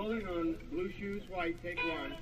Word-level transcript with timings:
Rolling 0.00 0.26
on 0.28 0.56
blue 0.72 0.90
shoes, 0.98 1.22
white, 1.28 1.56
take 1.62 1.78
one. 1.84 2.16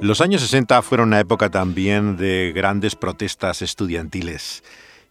Los 0.00 0.20
años 0.20 0.42
60 0.42 0.82
fueron 0.82 1.08
una 1.08 1.18
época 1.18 1.50
también 1.50 2.16
de 2.16 2.52
grandes 2.54 2.94
protestas 2.94 3.60
estudiantiles. 3.60 4.62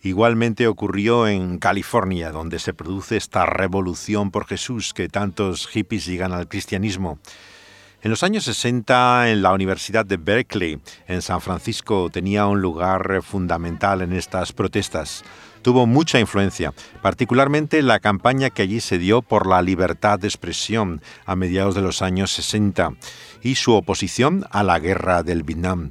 Igualmente 0.05 0.67
ocurrió 0.67 1.27
en 1.27 1.57
California, 1.57 2.29
donde 2.31 2.59
se 2.59 2.75
produce 2.75 3.17
esta 3.17 3.47
revolución 3.47 4.29
por 4.29 4.45
Jesús 4.45 4.93
que 4.93 5.09
tantos 5.09 5.65
hippies 5.65 6.05
llegan 6.05 6.31
al 6.31 6.47
cristianismo. 6.47 7.17
En 8.03 8.11
los 8.11 8.21
años 8.21 8.43
60, 8.43 9.31
en 9.31 9.41
la 9.41 9.51
Universidad 9.51 10.05
de 10.05 10.17
Berkeley, 10.17 10.79
en 11.07 11.23
San 11.23 11.41
Francisco, 11.41 12.11
tenía 12.13 12.45
un 12.45 12.61
lugar 12.61 13.23
fundamental 13.23 14.03
en 14.03 14.13
estas 14.13 14.53
protestas. 14.53 15.23
Tuvo 15.63 15.87
mucha 15.87 16.19
influencia, 16.19 16.71
particularmente 17.01 17.81
la 17.81 17.99
campaña 17.99 18.51
que 18.51 18.61
allí 18.61 18.81
se 18.81 18.99
dio 18.99 19.23
por 19.23 19.47
la 19.47 19.63
libertad 19.63 20.19
de 20.19 20.27
expresión 20.27 21.01
a 21.25 21.35
mediados 21.35 21.73
de 21.73 21.81
los 21.81 22.03
años 22.03 22.29
60 22.29 22.91
y 23.41 23.55
su 23.55 23.73
oposición 23.73 24.45
a 24.51 24.61
la 24.61 24.77
guerra 24.77 25.23
del 25.23 25.41
Vietnam. 25.41 25.89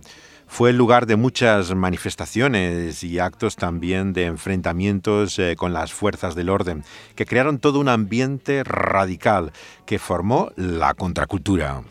Fue 0.54 0.70
el 0.70 0.76
lugar 0.76 1.06
de 1.06 1.16
muchas 1.16 1.74
manifestaciones 1.74 3.02
y 3.02 3.18
actos 3.18 3.56
también 3.56 4.12
de 4.12 4.26
enfrentamientos 4.26 5.36
eh, 5.40 5.56
con 5.56 5.72
las 5.72 5.92
fuerzas 5.92 6.36
del 6.36 6.48
orden, 6.48 6.84
que 7.16 7.26
crearon 7.26 7.58
todo 7.58 7.80
un 7.80 7.88
ambiente 7.88 8.62
radical 8.62 9.50
que 9.84 9.98
formó 9.98 10.52
la 10.54 10.94
contracultura. 10.94 11.82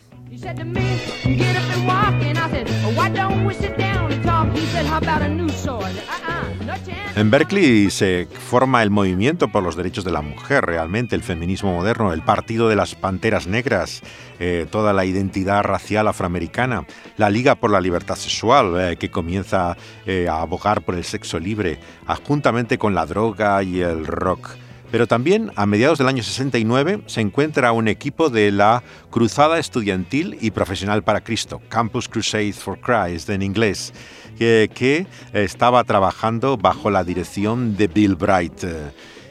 En 7.16 7.30
Berkeley 7.30 7.90
se 7.90 8.26
forma 8.26 8.82
el 8.82 8.90
movimiento 8.90 9.48
por 9.48 9.62
los 9.62 9.76
derechos 9.76 10.04
de 10.04 10.10
la 10.10 10.22
mujer, 10.22 10.64
realmente 10.64 11.14
el 11.14 11.22
feminismo 11.22 11.72
moderno, 11.72 12.12
el 12.12 12.22
partido 12.22 12.68
de 12.68 12.76
las 12.76 12.94
panteras 12.94 13.46
negras, 13.46 14.02
eh, 14.40 14.66
toda 14.70 14.92
la 14.92 15.04
identidad 15.04 15.62
racial 15.62 16.08
afroamericana, 16.08 16.86
la 17.16 17.30
Liga 17.30 17.54
por 17.54 17.70
la 17.70 17.80
Libertad 17.80 18.16
Sexual, 18.16 18.74
eh, 18.80 18.96
que 18.96 19.10
comienza 19.10 19.76
eh, 20.06 20.26
a 20.28 20.40
abogar 20.42 20.82
por 20.82 20.96
el 20.96 21.04
sexo 21.04 21.38
libre, 21.38 21.78
juntamente 22.26 22.78
con 22.78 22.94
la 22.94 23.06
droga 23.06 23.62
y 23.62 23.80
el 23.80 24.06
rock. 24.06 24.63
Pero 24.94 25.08
también 25.08 25.50
a 25.56 25.66
mediados 25.66 25.98
del 25.98 26.06
año 26.06 26.22
69 26.22 27.02
se 27.06 27.20
encuentra 27.20 27.72
un 27.72 27.88
equipo 27.88 28.30
de 28.30 28.52
la 28.52 28.84
Cruzada 29.10 29.58
Estudiantil 29.58 30.38
y 30.40 30.52
Profesional 30.52 31.02
para 31.02 31.24
Cristo, 31.24 31.60
Campus 31.68 32.08
Crusade 32.08 32.52
for 32.52 32.78
Christ 32.78 33.28
en 33.28 33.42
inglés, 33.42 33.92
que, 34.38 35.08
estaba 35.32 35.82
trabajando 35.82 36.56
bajo 36.56 36.92
la 36.92 37.02
dirección 37.02 37.76
de 37.76 37.88
Bill 37.88 38.14
Bright. 38.14 38.66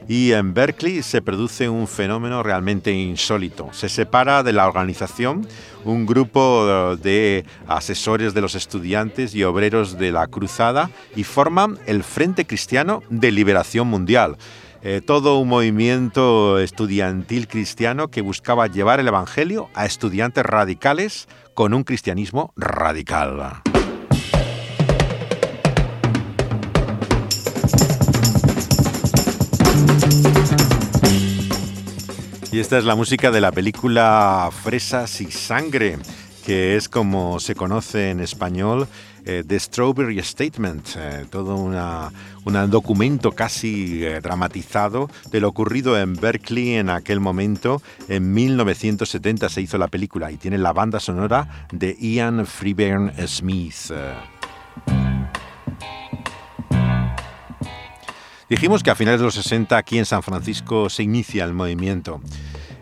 Y 0.10 0.34
en 0.34 0.54
Berkeley 0.54 1.02
se 1.02 1.22
produce 1.22 1.70
un 1.70 1.88
fenómeno 1.88 2.44
realmente 2.44 2.92
insólito. 2.92 3.70
Se 3.72 3.88
separa 3.88 4.44
de 4.44 4.52
la 4.52 4.68
organización 4.68 5.48
un 5.86 6.06
grupo 6.06 6.98
de 6.98 7.46
asesores 7.68 8.34
de 8.34 8.42
los 8.42 8.56
estudiantes 8.56 9.34
y 9.34 9.46
obreros 9.46 9.98
de 9.98 10.12
la 10.12 10.28
Cruzada 10.28 10.90
y 11.16 11.24
forman 11.24 11.80
el 11.86 12.04
Frente 12.04 12.46
Cristiano 12.46 13.02
de 13.10 13.32
Liberación 13.32 13.88
Mundial 13.88 14.36
eh, 14.86 15.00
todo 15.00 15.38
un 15.38 15.48
movimiento 15.48 16.60
estudiantil 16.60 17.48
cristiano 17.48 18.10
que 18.10 18.22
buscaba 18.22 18.68
llevar 18.68 19.00
el 19.00 19.08
Evangelio 19.08 19.70
a 19.74 19.86
estudiantes 19.86 20.46
radicales 20.46 21.30
con 21.54 21.74
un 21.74 21.86
cristianismo 21.86 22.52
radical. 22.58 23.62
Y 32.52 32.60
esta 32.60 32.78
es 32.78 32.84
la 32.84 32.96
música 32.96 33.32
de 33.32 33.42
la 33.42 33.52
película 33.52 34.50
Fresas 34.52 35.22
y 35.22 35.32
Sangre, 35.32 35.98
que 36.46 36.76
es 36.76 36.90
como 36.90 37.40
se 37.40 37.56
conoce 37.56 38.10
en 38.10 38.20
español 38.20 38.88
eh, 39.26 39.44
The 39.48 39.58
Strawberry 39.58 40.22
Statement, 40.22 40.86
eh, 40.98 41.26
todo 41.30 41.56
un 41.56 42.70
documento 42.70 43.32
casi 43.32 44.04
eh, 44.04 44.20
dramatizado 44.22 45.10
de 45.32 45.40
lo 45.40 45.48
ocurrido 45.48 45.98
en 45.98 46.16
Berkeley 46.16 46.74
en 46.76 46.90
aquel 46.90 47.22
momento. 47.22 47.82
En 48.10 48.34
1970 48.34 49.48
se 49.48 49.62
hizo 49.62 49.78
la 49.78 49.88
película 49.88 50.30
y 50.32 50.38
tiene 50.38 50.58
la 50.58 50.74
banda 50.74 51.00
sonora 51.00 51.68
de 51.72 51.96
Ian 52.00 52.46
Freeburn 52.46 53.14
Smith. 53.26 53.94
Dijimos 58.50 58.84
que 58.84 58.92
a 58.92 58.96
finales 58.96 59.22
de 59.22 59.26
los 59.26 59.36
60 59.36 59.78
aquí 59.78 59.98
en 59.98 60.06
San 60.06 60.22
Francisco 60.22 60.90
se 60.90 61.04
inicia 61.04 61.46
el 61.46 61.54
movimiento. 61.54 62.22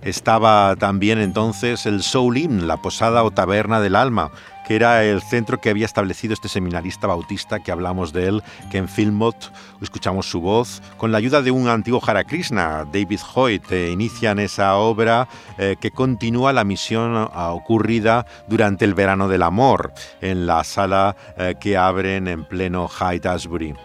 Estaba 0.01 0.75
también 0.77 1.19
entonces 1.19 1.85
el 1.85 2.01
Soul 2.01 2.37
Inn, 2.37 2.67
la 2.67 2.77
posada 2.77 3.23
o 3.23 3.29
taberna 3.29 3.79
del 3.79 3.95
alma, 3.95 4.31
que 4.67 4.75
era 4.75 5.03
el 5.03 5.21
centro 5.21 5.59
que 5.59 5.69
había 5.69 5.85
establecido 5.85 6.33
este 6.33 6.49
seminarista 6.49 7.05
bautista 7.05 7.59
que 7.59 7.71
hablamos 7.71 8.11
de 8.11 8.27
él, 8.27 8.43
que 8.71 8.79
en 8.79 8.87
Filmot 8.87 9.51
escuchamos 9.79 10.25
su 10.27 10.41
voz, 10.41 10.81
con 10.97 11.11
la 11.11 11.19
ayuda 11.19 11.43
de 11.43 11.51
un 11.51 11.67
antiguo 11.67 12.01
Hare 12.05 12.25
Krishna, 12.25 12.85
David 12.91 13.19
Hoyt, 13.35 13.71
eh, 13.71 13.91
inician 13.91 14.39
esa 14.39 14.75
obra 14.75 15.27
eh, 15.59 15.75
que 15.79 15.91
continúa 15.91 16.51
la 16.51 16.63
misión 16.63 17.29
ah, 17.31 17.51
ocurrida 17.51 18.25
durante 18.47 18.85
el 18.85 18.95
verano 18.95 19.27
del 19.27 19.43
amor, 19.43 19.93
en 20.19 20.47
la 20.47 20.63
sala 20.63 21.15
eh, 21.37 21.55
que 21.59 21.77
abren 21.77 22.27
en 22.27 22.45
pleno 22.45 22.87
Hyde 22.87 23.29
Asbury. 23.29 23.75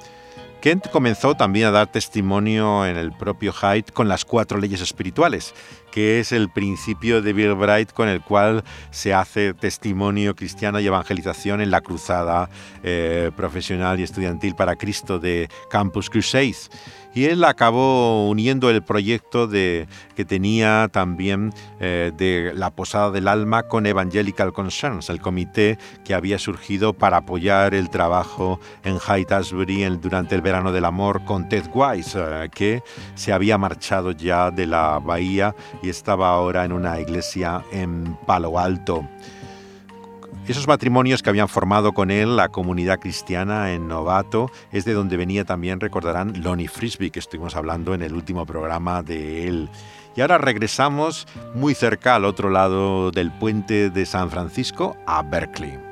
Kent 0.61 0.89
comenzó 0.91 1.37
también 1.37 1.67
a 1.67 1.71
dar 1.71 1.87
testimonio 1.87 2.87
en 2.87 2.97
el 2.97 3.13
propio 3.13 3.53
Hyde 3.53 3.93
con 3.93 4.09
las 4.09 4.25
cuatro 4.25 4.59
leyes 4.59 4.81
espirituales, 4.81 5.55
que 5.97 6.21
es 6.21 6.31
el 6.33 6.51
principio 6.51 7.23
de 7.23 7.33
Bill 7.33 7.55
Bright 7.55 7.91
con 7.91 8.11
el 8.11 8.21
cual 8.21 8.65
se 8.91 9.15
hace 9.15 9.55
testimonio 9.55 10.37
cristiano 10.37 10.79
y 10.79 10.87
evangelización 10.87 11.63
en 11.63 11.71
la 11.71 11.81
cruzada 11.81 12.51
eh, 12.83 13.31
profesional 13.35 13.99
y 13.99 14.03
estudiantil 14.03 14.55
para 14.55 14.77
Cristo 14.77 15.19
de 15.19 15.49
Campus 15.71 16.11
Crusade 16.11 16.69
y 17.17 17.25
él 17.25 17.43
acabó 17.45 18.29
uniendo 18.29 18.69
el 18.69 18.83
proyecto 18.83 19.47
de, 19.47 19.89
que 20.15 20.27
tenía 20.27 20.91
también 20.93 21.51
eh, 21.81 22.13
de 22.15 22.53
la 22.55 22.71
Posada 22.71 23.11
del 23.11 23.27
Alma 23.27 23.63
con 23.63 23.87
Evangelical 23.87 24.53
Concerns, 24.53 25.09
el 25.09 25.23
comité 25.23 25.79
que 26.05 26.13
había 26.13 26.39
surgido 26.39 26.93
para 26.93 27.17
apoyar 27.17 27.73
el 27.73 27.89
trabajo 27.89 28.61
en 28.85 28.99
Hyde 29.01 29.35
Asbury 29.35 29.87
durante 29.97 30.35
el 30.35 30.43
verano 30.43 30.73
del 30.73 30.85
amor 30.85 31.25
con 31.25 31.49
Ted 31.49 31.65
Wise, 31.73 32.19
eh, 32.21 32.51
que 32.55 32.83
se 33.15 33.33
había 33.33 33.57
marchado 33.57 34.11
ya 34.11 34.51
de 34.51 34.67
la 34.67 34.99
bahía 34.99 35.55
y 35.87 35.89
estaba 35.89 36.31
ahora 36.31 36.65
en 36.65 36.73
una 36.73 36.99
iglesia 37.01 37.65
en 37.71 38.19
Palo 38.27 38.59
Alto. 38.59 39.09
Esos 40.49 40.67
matrimonios 40.67 41.23
que 41.23 41.31
habían 41.31 41.49
formado 41.49 41.93
con 41.93 42.11
él 42.11 42.37
la 42.37 42.49
comunidad 42.49 42.99
cristiana 42.99 43.73
en 43.73 43.87
Novato 43.87 44.51
es 44.73 44.85
de 44.85 44.95
donde 44.95 45.17
venía 45.17 45.45
también, 45.45 45.79
recordarán, 45.79 46.43
Lonnie 46.43 46.67
Frisbee, 46.67 47.11
que 47.11 47.21
estuvimos 47.21 47.55
hablando 47.55 47.95
en 47.95 48.03
el 48.03 48.15
último 48.15 48.47
programa 48.47 49.05
de 49.05 49.47
él. 49.47 49.69
Y 50.17 50.23
ahora 50.23 50.39
regresamos 50.39 51.27
muy 51.55 51.75
cerca 51.75 52.17
al 52.17 52.25
otro 52.25 52.51
lado 52.51 53.13
del 53.13 53.31
puente 53.31 53.91
de 53.91 54.07
San 54.07 54.31
Francisco, 54.31 54.97
a 55.07 55.23
Berkeley. 55.23 55.86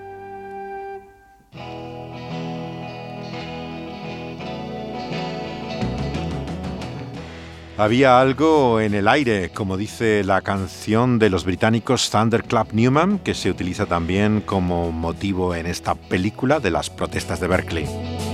Había 7.77 8.21
algo 8.21 8.81
en 8.81 8.95
el 8.95 9.09
aire, 9.09 9.51
como 9.51 9.77
dice 9.77 10.23
la 10.23 10.43
canción 10.43 11.19
de 11.19 11.29
los 11.29 11.45
británicos 11.45 12.09
Thunderclap 12.09 12.73
Newman, 12.73 13.19
que 13.19 13.35
se 13.35 13.51
utiliza 13.51 13.87
también 13.87 14.43
como 14.43 14.93
motivo 14.93 15.57
en 15.57 15.67
esta 15.67 15.97
película 15.97 16.61
de 16.61 16.71
las 16.71 16.89
protestas 16.89 17.41
de 17.41 17.49
Berkeley. 17.49 18.34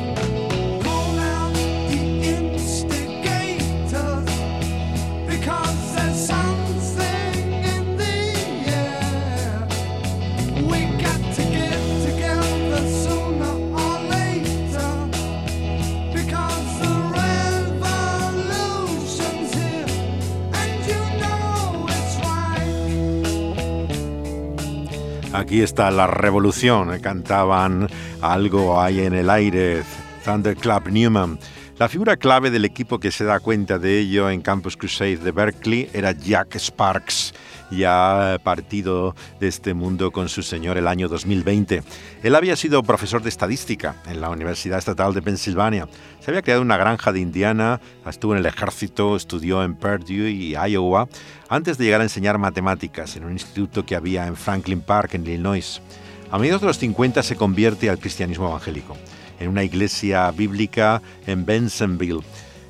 Aquí 25.41 25.63
está 25.63 25.91
la 25.91 26.07
revolución, 26.07 27.01
cantaban 27.01 27.89
algo 28.21 28.79
ahí 28.79 29.01
en 29.01 29.15
el 29.15 29.31
aire, 29.31 29.83
Thunderclap 30.23 30.89
Newman. 30.89 31.39
La 31.79 31.89
figura 31.89 32.19
clave 32.19 32.51
del 32.51 32.67
equipo 32.67 33.01
que 33.01 33.11
se 33.11 33.25
da 33.25 33.41
cuenta 33.41 33.79
de 33.79 34.01
ello 34.01 34.29
en 34.29 34.43
Campus 34.43 34.77
Crusade 34.77 35.17
de 35.17 35.33
Berkeley 35.33 35.89
era 35.95 36.13
Jack 36.13 36.57
Sparks, 36.57 37.33
ya 37.71 38.39
partido 38.45 39.15
de 39.41 39.49
este 39.49 39.73
mundo 39.73 40.11
con 40.11 40.29
su 40.29 40.43
señor 40.43 40.77
el 40.77 40.87
año 40.87 41.09
2020. 41.09 41.85
Él 42.23 42.35
había 42.35 42.55
sido 42.55 42.83
profesor 42.83 43.23
de 43.23 43.31
estadística 43.31 43.95
en 44.07 44.21
la 44.21 44.29
Universidad 44.29 44.79
Estatal 44.79 45.15
de 45.15 45.23
Pensilvania. 45.23 45.89
Había 46.31 46.43
creado 46.43 46.63
una 46.63 46.77
granja 46.77 47.11
de 47.11 47.19
Indiana, 47.19 47.81
estuvo 48.07 48.35
en 48.35 48.39
el 48.39 48.47
ejército, 48.47 49.17
estudió 49.17 49.65
en 49.65 49.75
Purdue 49.75 50.31
y 50.31 50.55
Iowa, 50.55 51.09
antes 51.49 51.77
de 51.77 51.85
llegar 51.87 52.03
a 52.03 52.05
enseñar 52.05 52.39
matemáticas 52.39 53.17
en 53.17 53.25
un 53.25 53.33
instituto 53.33 53.85
que 53.85 53.97
había 53.97 54.29
en 54.29 54.37
Franklin 54.37 54.81
Park, 54.81 55.15
en 55.15 55.27
Illinois. 55.27 55.83
A 56.31 56.39
mediados 56.39 56.61
de 56.61 56.69
los 56.69 56.79
50 56.79 57.25
se 57.25 57.35
convierte 57.35 57.91
al 57.91 57.99
cristianismo 57.99 58.47
evangélico 58.47 58.97
en 59.41 59.49
una 59.49 59.65
iglesia 59.65 60.31
bíblica 60.31 61.03
en 61.27 61.45
Bensonville. 61.45 62.23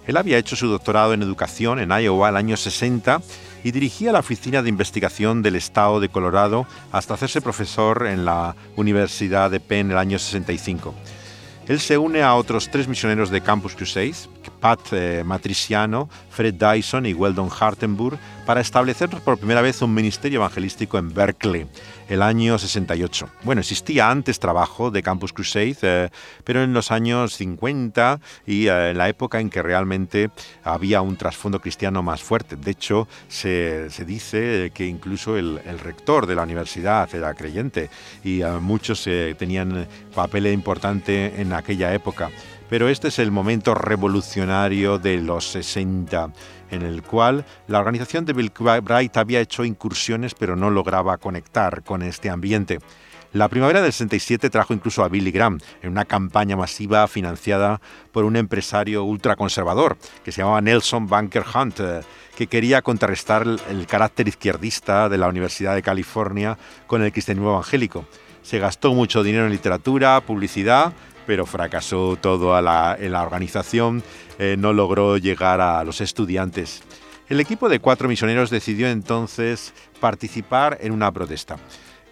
Él 0.07 0.17
había 0.17 0.39
hecho 0.39 0.57
su 0.57 0.67
doctorado 0.67 1.13
en 1.13 1.21
educación 1.21 1.81
en 1.81 1.91
Iowa 1.91 2.31
el 2.31 2.37
año 2.37 2.57
60 2.57 3.21
y 3.63 3.73
dirigía 3.73 4.13
la 4.13 4.21
oficina 4.21 4.63
de 4.63 4.71
investigación 4.71 5.43
del 5.43 5.57
estado 5.57 6.01
de 6.01 6.09
Colorado 6.09 6.67
hasta 6.93 7.13
hacerse 7.13 7.43
profesor 7.43 8.07
en 8.07 8.25
la 8.25 8.57
Universidad 8.77 9.51
de 9.51 9.61
Penn 9.61 9.91
el 9.91 9.99
año 9.99 10.19
65. 10.19 10.95
Él 11.69 11.79
se 11.79 11.97
une 11.97 12.23
a 12.23 12.35
otros 12.35 12.69
tres 12.71 12.89
misioneros 12.89 13.31
de 13.31 13.41
Campus 13.41 13.75
Crusade, 13.75 14.15
Pat 14.61 14.81
eh, 14.93 15.23
Matriciano, 15.25 16.09
Fred 16.41 16.55
Dyson 16.55 17.05
y 17.05 17.13
Weldon 17.13 17.51
Hartenburg, 17.51 18.19
para 18.47 18.63
establecer 18.63 19.11
por 19.11 19.37
primera 19.37 19.61
vez 19.61 19.83
un 19.83 19.93
ministerio 19.93 20.39
evangelístico 20.39 20.97
en 20.97 21.13
Berkeley 21.13 21.67
el 22.09 22.23
año 22.23 22.59
68. 22.59 23.29
Bueno, 23.43 23.61
existía 23.61 24.11
antes 24.11 24.41
trabajo 24.41 24.91
de 24.91 25.03
Campus 25.03 25.35
Crusade, 25.35 25.77
eh, 25.83 26.09
pero 26.43 26.63
en 26.63 26.73
los 26.73 26.93
años 26.93 27.35
50 27.35 28.21
y 28.47 28.69
eh, 28.69 28.91
en 28.93 28.97
la 28.97 29.11
época 29.11 29.39
en 29.39 29.51
que 29.51 29.61
realmente 29.61 30.31
había 30.65 31.03
un 31.03 31.19
trasfondo 31.19 31.61
cristiano 31.61 32.03
más 32.03 32.23
fuerte. 32.23 32.57
De 32.57 32.71
hecho, 32.71 33.07
se, 33.29 33.91
dice 34.07 34.73
que 34.73 34.87
incluso 34.87 35.37
el, 35.37 35.61
rector 35.85 36.27
de 36.27 36.37
la 36.37 36.45
universidad 36.45 37.15
era 37.15 37.35
creyente 37.35 37.91
y 38.25 38.41
eh, 38.41 38.49
muchos 38.63 39.07
tenían 39.37 39.87
papel 40.15 40.47
importante 40.47 41.39
en 41.39 41.53
aquella 41.53 41.93
época. 41.93 42.31
Pero 42.71 42.89
este 42.89 43.09
es 43.09 43.19
el 43.19 43.33
momento 43.33 43.75
revolucionario 43.75 44.99
de 44.99 45.19
los 45.19 45.45
60 45.51 46.33
en 46.71 46.83
el 46.83 47.03
cual 47.03 47.45
la 47.67 47.81
organización 47.81 48.25
de 48.25 48.33
Bill 48.33 48.53
Bright 48.83 49.17
había 49.17 49.41
hecho 49.41 49.65
incursiones 49.65 50.35
pero 50.35 50.55
no 50.55 50.71
lograba 50.71 51.19
conectar 51.19 51.83
con 51.83 52.03
este 52.03 52.31
ambiente. 52.31 52.79
La 53.33 53.49
primavera 53.49 53.83
del 53.83 53.93
67 53.93 54.51
trajo 54.51 54.73
incluso 54.73 55.03
a 55.03 55.09
Billy 55.09 55.33
Graham 55.33 55.59
en 55.83 55.91
una 55.91 56.05
campaña 56.05 56.57
masiva 56.57 57.07
financiada 57.09 57.81
por 58.13 58.25
un 58.25 58.37
empresario 58.37 59.05
ultraconservador 59.05 59.99
que 60.25 60.31
se 60.31 60.43
llamaba 60.43 60.61
Nelson 60.61 61.07
Bunker 61.07 61.45
Hunt, 61.53 61.81
eh, 61.81 62.01
que 62.37 62.47
quería 62.47 62.83
contrarrestar 62.83 63.47
el 63.69 63.87
carácter 63.87 64.27
izquierdista 64.27 65.09
de 65.09 65.19
la 65.19 65.29
Universidad 65.29 65.75
de 65.75 65.83
California 65.83 66.57
con 66.87 67.03
el 67.03 67.13
cristianismo 67.13 67.51
evangélico. 67.51 68.05
Se 68.43 68.59
gastó 68.59 68.95
mucho 68.95 69.23
dinero 69.23 69.45
en 69.47 69.53
literatura, 69.53 70.21
publicidad, 70.23 70.93
pero 71.31 71.47
fracasó 71.47 72.19
todo 72.21 72.59
en 72.59 73.13
la 73.13 73.23
organización, 73.23 74.03
eh, 74.41 74.57
no 74.59 74.73
logró 74.73 75.17
llegar 75.17 75.61
a 75.61 75.85
los 75.85 76.01
estudiantes. 76.01 76.83
El 77.29 77.39
equipo 77.39 77.69
de 77.69 77.79
cuatro 77.79 78.09
misioneros 78.09 78.51
decidió 78.51 78.89
entonces 78.89 79.73
participar 80.01 80.79
en 80.81 80.91
una 80.91 81.13
protesta. 81.13 81.57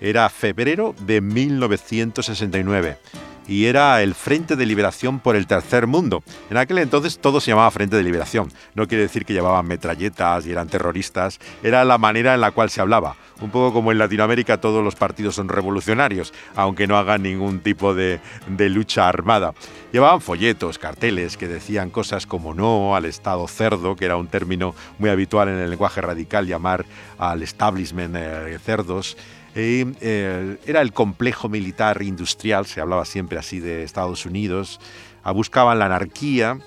Era 0.01 0.29
febrero 0.29 0.95
de 1.01 1.21
1969 1.21 2.99
y 3.49 3.65
era 3.65 4.03
el 4.03 4.15
Frente 4.15 4.55
de 4.55 4.67
Liberación 4.67 5.19
por 5.19 5.35
el 5.35 5.47
Tercer 5.47 5.87
Mundo. 5.87 6.23
En 6.51 6.59
aquel 6.59 6.79
entonces 6.79 7.19
todo 7.19 7.41
se 7.41 7.51
llamaba 7.51 7.71
Frente 7.71 7.97
de 7.97 8.03
Liberación. 8.03 8.53
No 8.75 8.87
quiere 8.87 9.03
decir 9.03 9.25
que 9.25 9.33
llevaban 9.33 9.67
metralletas 9.67 10.47
y 10.47 10.53
eran 10.53 10.69
terroristas, 10.69 11.41
era 11.63 11.85
la 11.85 11.99
manera 11.99 12.35
en 12.35 12.43
la 12.43 12.51
cual 12.53 12.71
se 12.71 12.81
hablaba. 12.81 13.17
Un 13.41 13.51
poco 13.51 13.73
como 13.73 13.93
en 13.93 13.99
Latinoamérica 13.99 14.61
todos 14.61 14.83
los 14.83 14.97
partidos 14.97 15.37
son 15.37 15.49
revolucionarios, 15.49 16.35
aunque 16.57 16.87
no 16.87 16.97
hagan 16.97 17.23
ningún 17.23 17.61
tipo 17.61 17.95
de, 17.95 18.21
lucha 18.59 19.09
armada. 19.09 19.55
Llevaban 19.93 20.21
folletos, 20.21 20.79
carteles 20.79 21.37
que 21.37 21.49
decían 21.49 21.91
cosas 21.91 22.27
como 22.27 22.53
no 22.53 22.97
al 22.97 23.05
Estado 23.05 23.47
cerdo, 23.47 23.97
que 23.97 24.05
era 24.05 24.17
un 24.17 24.27
término 24.27 24.75
muy 24.99 25.09
habitual 25.09 25.49
en 25.49 25.59
el 25.59 25.71
lenguaje 25.71 26.01
radical 26.01 26.47
llamar 26.47 26.85
al 27.17 27.43
establishment 27.43 28.17
eh, 28.17 28.59
cerdos. 28.63 29.17
Eh, 29.55 30.57
era 30.67 30.81
el 30.81 30.93
complejo 30.93 31.49
militar 31.49 32.03
industrial, 32.03 32.67
se 32.67 32.81
hablaba 32.81 33.05
siempre 33.05 33.39
así 33.39 33.61
de 33.61 33.83
Estados 33.83 34.27
Unidos, 34.27 34.81
ah, 35.25 35.33
buscaban 35.33 35.79
la 35.79 35.87
anarquía, 35.87 36.59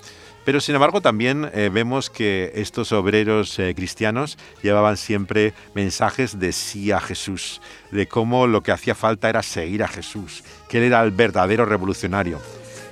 pero 0.44 0.60
sin 0.60 0.76
embargo 0.76 1.02
también 1.02 1.50
eh, 1.54 1.70
vemos 1.72 2.10
que 2.10 2.52
estos 2.56 2.92
obreros 2.92 3.58
eh, 3.60 3.74
cristianos 3.76 4.38
llevaban 4.64 4.98
siempre 4.98 5.54
mensajes 5.76 6.40
de 6.40 6.52
sí 6.52 6.92
a 6.92 7.00
Jesús, 7.00 7.62
de 7.92 8.08
cómo 8.08 8.48
lo 8.48 8.62
que 8.62 8.72
hacía 8.72 8.96
falta 8.96 9.30
era 9.30 9.44
seguir 9.44 9.84
a 9.84 9.88
Jesús, 9.88 10.44
que 10.68 10.80
él 10.80 10.86
era 10.86 11.04
el 11.04 11.12
verdadero 11.12 11.66
revolucionario. 11.66 12.40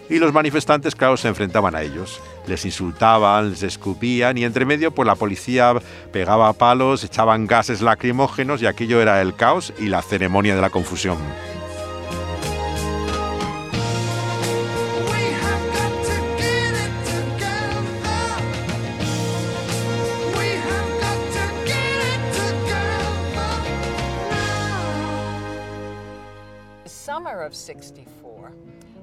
Y 0.09 0.19
los 0.19 0.33
manifestantes, 0.33 0.95
claro, 0.95 1.17
se 1.17 1.27
enfrentaban 1.27 1.75
a 1.75 1.81
ellos 1.83 2.19
les 2.49 2.65
insultaban, 2.65 3.51
les 3.51 3.63
escupían 3.63 4.37
y 4.37 4.43
entre 4.43 4.65
medio 4.65 4.91
pues 4.91 5.05
la 5.05 5.15
policía 5.15 5.73
pegaba 6.11 6.51
palos, 6.53 7.03
echaban 7.03 7.47
gases 7.47 7.81
lacrimógenos 7.81 8.61
y 8.61 8.65
aquello 8.65 9.01
era 9.01 9.21
el 9.21 9.35
caos 9.35 9.71
y 9.79 9.85
la 9.85 10.01
ceremonia 10.01 10.55
de 10.55 10.61
la 10.61 10.69
confusión. 10.69 11.17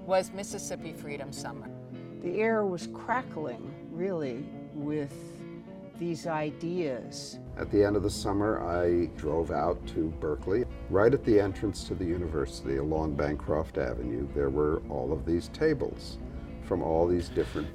Was 0.06 0.30
Mississippi 0.32 0.92
Freedom 0.92 1.32
Summer. 1.32 1.68
the 2.22 2.40
air 2.40 2.64
was 2.64 2.88
crackling, 2.88 3.72
really, 3.90 4.44
with 4.74 5.12
these 5.98 6.26
ideas. 6.26 7.38
At 7.56 7.70
the 7.70 7.84
end 7.84 7.96
of 7.96 8.02
the 8.02 8.10
summer, 8.10 8.60
I 8.60 9.06
drove 9.16 9.50
out 9.50 9.84
to 9.88 10.08
Berkeley. 10.20 10.64
Right 10.90 11.12
at 11.12 11.24
the 11.24 11.40
entrance 11.40 11.84
to 11.84 11.94
the 11.94 12.04
university 12.04 12.76
along 12.76 13.14
Bancroft 13.14 13.78
Avenue, 13.78 14.28
there 14.34 14.50
were 14.50 14.82
all 14.88 15.12
of 15.12 15.24
these 15.24 15.48
tables. 15.48 16.18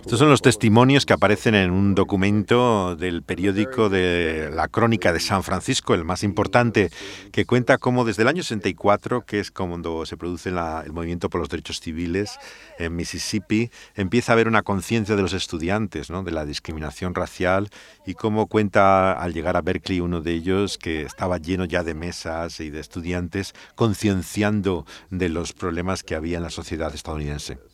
Estos 0.01 0.19
son 0.19 0.29
los 0.29 0.41
testimonios 0.41 1.05
que 1.05 1.13
aparecen 1.13 1.55
en 1.55 1.71
un 1.71 1.95
documento 1.95 2.95
del 2.95 3.23
periódico 3.23 3.89
de 3.89 4.49
la 4.53 4.67
Crónica 4.67 5.13
de 5.13 5.19
San 5.19 5.43
Francisco, 5.43 5.93
el 5.93 6.03
más 6.03 6.23
importante, 6.23 6.91
que 7.31 7.45
cuenta 7.45 7.77
cómo 7.77 8.05
desde 8.05 8.23
el 8.23 8.27
año 8.27 8.43
64, 8.43 9.21
que 9.21 9.39
es 9.39 9.51
cuando 9.51 10.05
se 10.05 10.17
produce 10.17 10.49
el 10.49 10.91
movimiento 10.91 11.29
por 11.29 11.39
los 11.41 11.49
derechos 11.49 11.79
civiles 11.79 12.37
en 12.77 12.95
Mississippi, 12.95 13.71
empieza 13.95 14.31
a 14.31 14.33
haber 14.33 14.47
una 14.47 14.61
conciencia 14.61 15.15
de 15.15 15.21
los 15.21 15.33
estudiantes, 15.33 16.09
¿no? 16.09 16.23
de 16.23 16.31
la 16.31 16.45
discriminación 16.45 17.15
racial, 17.15 17.69
y 18.05 18.13
cómo 18.13 18.47
cuenta 18.47 19.13
al 19.13 19.33
llegar 19.33 19.57
a 19.57 19.61
Berkeley 19.61 19.99
uno 19.99 20.21
de 20.21 20.33
ellos 20.33 20.77
que 20.77 21.03
estaba 21.03 21.37
lleno 21.37 21.65
ya 21.65 21.83
de 21.83 21.93
mesas 21.93 22.59
y 22.59 22.69
de 22.69 22.79
estudiantes 22.79 23.53
concienciando 23.75 24.85
de 25.09 25.29
los 25.29 25.53
problemas 25.53 26.03
que 26.03 26.15
había 26.15 26.37
en 26.37 26.43
la 26.43 26.49
sociedad 26.49 26.93
estadounidense. 26.93 27.70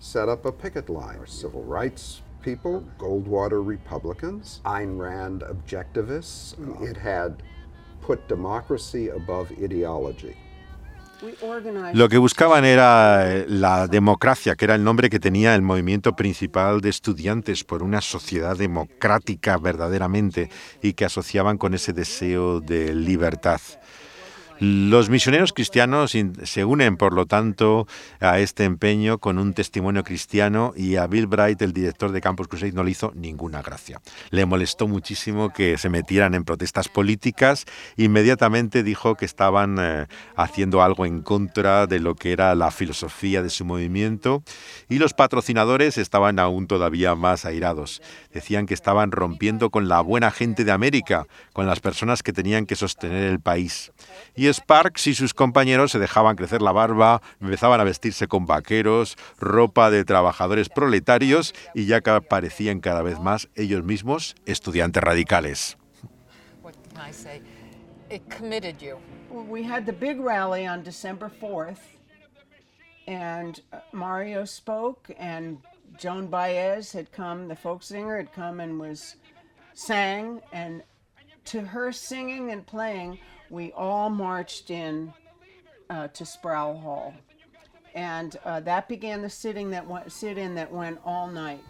Set 0.00 0.28
up 0.28 0.46
a 0.46 0.52
picket 0.52 0.88
line. 0.88 1.24
Civil 1.26 1.62
rights 1.62 2.22
people, 2.42 2.82
Goldwater 2.98 3.64
Republicans, 3.64 4.60
Ayn 4.64 4.98
Rand 4.98 5.42
objectivists. 5.42 6.56
It 6.82 6.96
had 6.96 7.42
put 8.00 8.26
democracy 8.28 9.10
above 9.10 9.52
ideology. 9.52 10.34
Lo 11.92 12.08
que 12.08 12.16
buscaban 12.16 12.64
era 12.64 13.30
eh, 13.30 13.44
la 13.46 13.88
democracia, 13.88 14.56
que 14.56 14.64
era 14.64 14.74
el 14.74 14.82
nombre 14.82 15.10
que 15.10 15.20
tenía 15.20 15.54
el 15.54 15.60
movimiento 15.60 16.16
principal 16.16 16.80
de 16.80 16.88
estudiantes 16.88 17.62
por 17.62 17.82
una 17.82 18.00
sociedad 18.00 18.56
democrática 18.56 19.58
verdaderamente 19.58 20.48
y 20.80 20.94
que 20.94 21.04
asociaban 21.04 21.58
con 21.58 21.74
ese 21.74 21.92
deseo 21.92 22.60
de 22.60 22.94
libertad. 22.94 23.60
Los 24.60 25.08
misioneros 25.08 25.54
cristianos 25.54 26.14
se 26.42 26.64
unen, 26.66 26.98
por 26.98 27.14
lo 27.14 27.24
tanto, 27.24 27.88
a 28.20 28.40
este 28.40 28.64
empeño 28.64 29.16
con 29.16 29.38
un 29.38 29.54
testimonio 29.54 30.04
cristiano 30.04 30.74
y 30.76 30.96
a 30.96 31.06
Bill 31.06 31.28
Bright, 31.28 31.62
el 31.62 31.72
director 31.72 32.12
de 32.12 32.20
Campus 32.20 32.46
Crusade, 32.46 32.72
no 32.72 32.84
le 32.84 32.90
hizo 32.90 33.10
ninguna 33.14 33.62
gracia. 33.62 34.02
Le 34.28 34.44
molestó 34.44 34.86
muchísimo 34.86 35.50
que 35.50 35.78
se 35.78 35.88
metieran 35.88 36.34
en 36.34 36.44
protestas 36.44 36.90
políticas. 36.90 37.64
Inmediatamente 37.96 38.82
dijo 38.82 39.14
que 39.14 39.24
estaban 39.24 39.78
eh, 39.80 40.06
haciendo 40.36 40.82
algo 40.82 41.06
en 41.06 41.22
contra 41.22 41.86
de 41.86 41.98
lo 41.98 42.14
que 42.14 42.32
era 42.32 42.54
la 42.54 42.70
filosofía 42.70 43.42
de 43.42 43.48
su 43.48 43.64
movimiento 43.64 44.42
y 44.90 44.98
los 44.98 45.14
patrocinadores 45.14 45.96
estaban 45.96 46.38
aún 46.38 46.66
todavía 46.66 47.14
más 47.14 47.46
airados. 47.46 48.02
Decían 48.30 48.66
que 48.66 48.74
estaban 48.74 49.10
rompiendo 49.10 49.70
con 49.70 49.88
la 49.88 50.02
buena 50.02 50.30
gente 50.30 50.64
de 50.64 50.72
América, 50.72 51.26
con 51.54 51.66
las 51.66 51.80
personas 51.80 52.22
que 52.22 52.34
tenían 52.34 52.66
que 52.66 52.76
sostener 52.76 53.24
el 53.24 53.40
país. 53.40 53.90
Y 54.36 54.49
Sparks 54.52 55.06
y 55.06 55.14
sus 55.14 55.34
compañeros 55.34 55.92
se 55.92 55.98
dejaban 55.98 56.36
crecer 56.36 56.62
la 56.62 56.72
barba, 56.72 57.22
empezaban 57.40 57.80
a 57.80 57.84
vestirse 57.84 58.28
con 58.28 58.46
vaqueros, 58.46 59.16
ropa 59.38 59.90
de 59.90 60.04
trabajadores 60.04 60.68
proletarios 60.68 61.54
y 61.74 61.86
ya 61.86 62.00
parecían 62.00 62.80
cada 62.80 63.02
vez 63.02 63.18
más 63.20 63.48
ellos 63.54 63.84
mismos 63.84 64.34
estudiantes 64.46 65.02
radicales. 65.02 65.76
We 69.30 69.62
had 69.62 69.86
the 69.86 69.92
big 69.92 70.20
rally 70.20 70.66
on 70.66 70.82
December 70.82 71.30
4th, 71.40 71.78
and 73.06 73.60
uh, 73.72 73.78
Mario 73.92 74.44
spoke, 74.44 75.08
and 75.16 75.58
Joan 75.96 76.26
Baez 76.26 76.92
had 76.92 77.12
come, 77.12 77.46
the 77.46 77.54
folk 77.54 77.84
singer 77.84 78.16
had 78.16 78.32
come 78.32 78.58
and 78.58 78.80
was 78.80 79.14
sang, 79.74 80.40
and 80.52 80.82
to 81.46 81.62
her 81.62 81.92
singing 81.92 82.50
and 82.50 82.66
playing, 82.66 83.18
we 83.50 83.72
all 83.72 84.08
marched 84.08 84.70
in 84.70 85.12
uh, 85.90 86.08
to 86.08 86.24
Sproul 86.24 86.78
Hall. 86.78 87.12
And 87.94 88.36
uh, 88.44 88.60
that 88.60 88.88
began 88.88 89.20
the 89.20 89.28
sitting 89.28 89.70
that 89.70 89.86
went, 89.86 90.10
sit-in 90.12 90.54
that 90.54 90.72
went 90.72 91.00
all 91.04 91.26
night. 91.26 91.64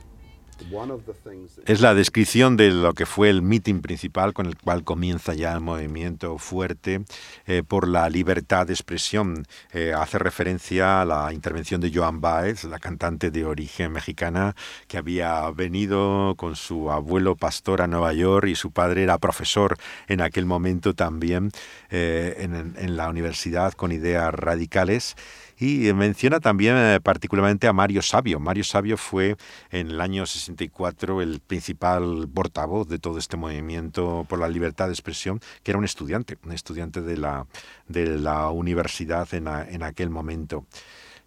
Es 1.66 1.80
la 1.80 1.94
descripción 1.94 2.56
de 2.56 2.70
lo 2.70 2.94
que 2.94 3.06
fue 3.06 3.30
el 3.30 3.42
mitin 3.42 3.80
principal 3.80 4.32
con 4.32 4.46
el 4.46 4.56
cual 4.56 4.84
comienza 4.84 5.34
ya 5.34 5.52
el 5.52 5.60
movimiento 5.60 6.38
fuerte 6.38 7.02
eh, 7.46 7.62
por 7.66 7.88
la 7.88 8.08
libertad 8.08 8.66
de 8.66 8.72
expresión. 8.72 9.46
Eh, 9.72 9.92
hace 9.92 10.18
referencia 10.18 11.00
a 11.00 11.04
la 11.04 11.32
intervención 11.32 11.80
de 11.80 11.90
Joan 11.92 12.20
Baez, 12.20 12.64
la 12.64 12.78
cantante 12.78 13.30
de 13.30 13.44
origen 13.44 13.92
mexicana 13.92 14.54
que 14.88 14.98
había 14.98 15.50
venido 15.50 16.34
con 16.36 16.56
su 16.56 16.90
abuelo 16.90 17.36
pastor 17.36 17.82
a 17.82 17.86
Nueva 17.86 18.12
York 18.12 18.48
y 18.48 18.54
su 18.54 18.70
padre 18.70 19.02
era 19.02 19.18
profesor 19.18 19.76
en 20.08 20.20
aquel 20.20 20.46
momento 20.46 20.94
también 20.94 21.50
eh, 21.90 22.36
en, 22.38 22.74
en 22.76 22.96
la 22.96 23.08
universidad 23.08 23.72
con 23.72 23.92
ideas 23.92 24.32
radicales. 24.34 25.16
Y 25.60 25.92
menciona 25.92 26.40
también 26.40 26.74
eh, 26.78 27.00
particularmente 27.02 27.68
a 27.68 27.74
Mario 27.74 28.00
Sabio. 28.00 28.40
Mario 28.40 28.64
Sabio 28.64 28.96
fue 28.96 29.36
en 29.70 29.90
el 29.90 30.00
año 30.00 30.24
64 30.24 31.20
el 31.20 31.40
principal 31.40 32.26
portavoz 32.32 32.88
de 32.88 32.98
todo 32.98 33.18
este 33.18 33.36
movimiento 33.36 34.24
por 34.26 34.38
la 34.38 34.48
libertad 34.48 34.86
de 34.86 34.94
expresión, 34.94 35.38
que 35.62 35.72
era 35.72 35.78
un 35.78 35.84
estudiante, 35.84 36.38
un 36.44 36.52
estudiante 36.52 37.02
de 37.02 37.18
la, 37.18 37.46
de 37.88 38.06
la 38.06 38.48
universidad 38.48 39.28
en, 39.34 39.48
en 39.48 39.82
aquel 39.82 40.08
momento. 40.08 40.64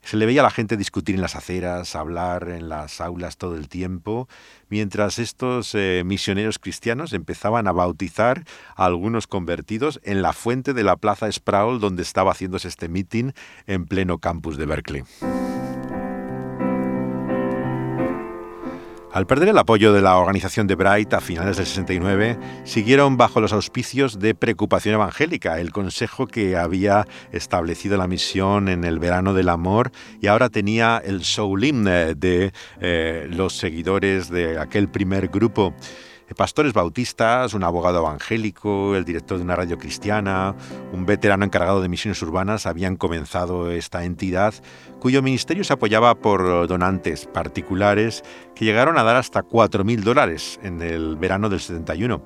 Se 0.03 0.17
le 0.17 0.25
veía 0.25 0.41
a 0.41 0.43
la 0.43 0.51
gente 0.51 0.75
discutir 0.75 1.15
en 1.15 1.21
las 1.21 1.35
aceras, 1.35 1.95
hablar 1.95 2.49
en 2.49 2.67
las 2.67 2.99
aulas 2.99 3.37
todo 3.37 3.55
el 3.55 3.69
tiempo, 3.69 4.27
mientras 4.69 5.17
estos 5.17 5.73
eh, 5.75 6.03
misioneros 6.05 6.59
cristianos 6.59 7.13
empezaban 7.13 7.67
a 7.67 7.71
bautizar 7.71 8.43
a 8.75 8.85
algunos 8.85 9.27
convertidos 9.27 10.01
en 10.03 10.21
la 10.21 10.33
fuente 10.33 10.73
de 10.73 10.83
la 10.83 10.97
Plaza 10.97 11.31
Sproul 11.31 11.79
donde 11.79 12.03
estaba 12.03 12.31
haciéndose 12.31 12.67
este 12.67 12.89
meeting 12.89 13.31
en 13.65 13.85
pleno 13.85 14.17
campus 14.17 14.57
de 14.57 14.65
Berkeley. 14.65 15.03
Al 19.13 19.27
perder 19.27 19.49
el 19.49 19.57
apoyo 19.59 19.93
de 19.93 20.01
la 20.01 20.17
organización 20.17 20.65
de 20.65 20.73
Bright 20.73 21.13
a 21.13 21.21
finales 21.21 21.57
del 21.57 21.67
69, 21.67 22.35
siguieron 22.63 23.15
bajo 23.15 23.41
los 23.41 23.53
auspicios 23.53 24.17
de 24.17 24.33
Preocupación 24.33 24.95
Evangélica, 24.95 25.59
el 25.59 25.71
consejo 25.71 26.25
que 26.25 26.57
había 26.57 27.05
establecido 27.31 27.95
la 27.95 28.07
misión 28.07 28.69
en 28.69 28.83
el 28.83 28.97
verano 28.97 29.35
del 29.35 29.49
amor 29.49 29.91
y 30.19 30.25
ahora 30.25 30.49
tenía 30.49 30.97
el 30.97 31.19
show 31.21 31.55
de 31.55 32.53
eh, 32.81 33.27
los 33.29 33.53
seguidores 33.55 34.31
de 34.31 34.57
aquel 34.57 34.89
primer 34.89 35.27
grupo 35.27 35.75
pastores 36.33 36.73
bautistas, 36.73 37.53
un 37.53 37.63
abogado 37.63 37.99
evangélico, 37.99 38.95
el 38.95 39.05
director 39.05 39.37
de 39.37 39.43
una 39.43 39.55
radio 39.55 39.77
cristiana, 39.77 40.55
un 40.91 41.05
veterano 41.05 41.45
encargado 41.45 41.81
de 41.81 41.89
misiones 41.89 42.21
urbanas 42.21 42.65
habían 42.65 42.95
comenzado 42.95 43.71
esta 43.71 44.03
entidad 44.03 44.53
cuyo 44.99 45.21
ministerio 45.21 45.63
se 45.63 45.73
apoyaba 45.73 46.15
por 46.15 46.67
donantes 46.67 47.25
particulares 47.25 48.23
que 48.55 48.65
llegaron 48.65 48.97
a 48.97 49.03
dar 49.03 49.17
hasta 49.17 49.43
4.000 49.43 50.01
dólares 50.01 50.59
en 50.63 50.81
el 50.81 51.17
verano 51.17 51.49
del 51.49 51.59
71 51.59 52.21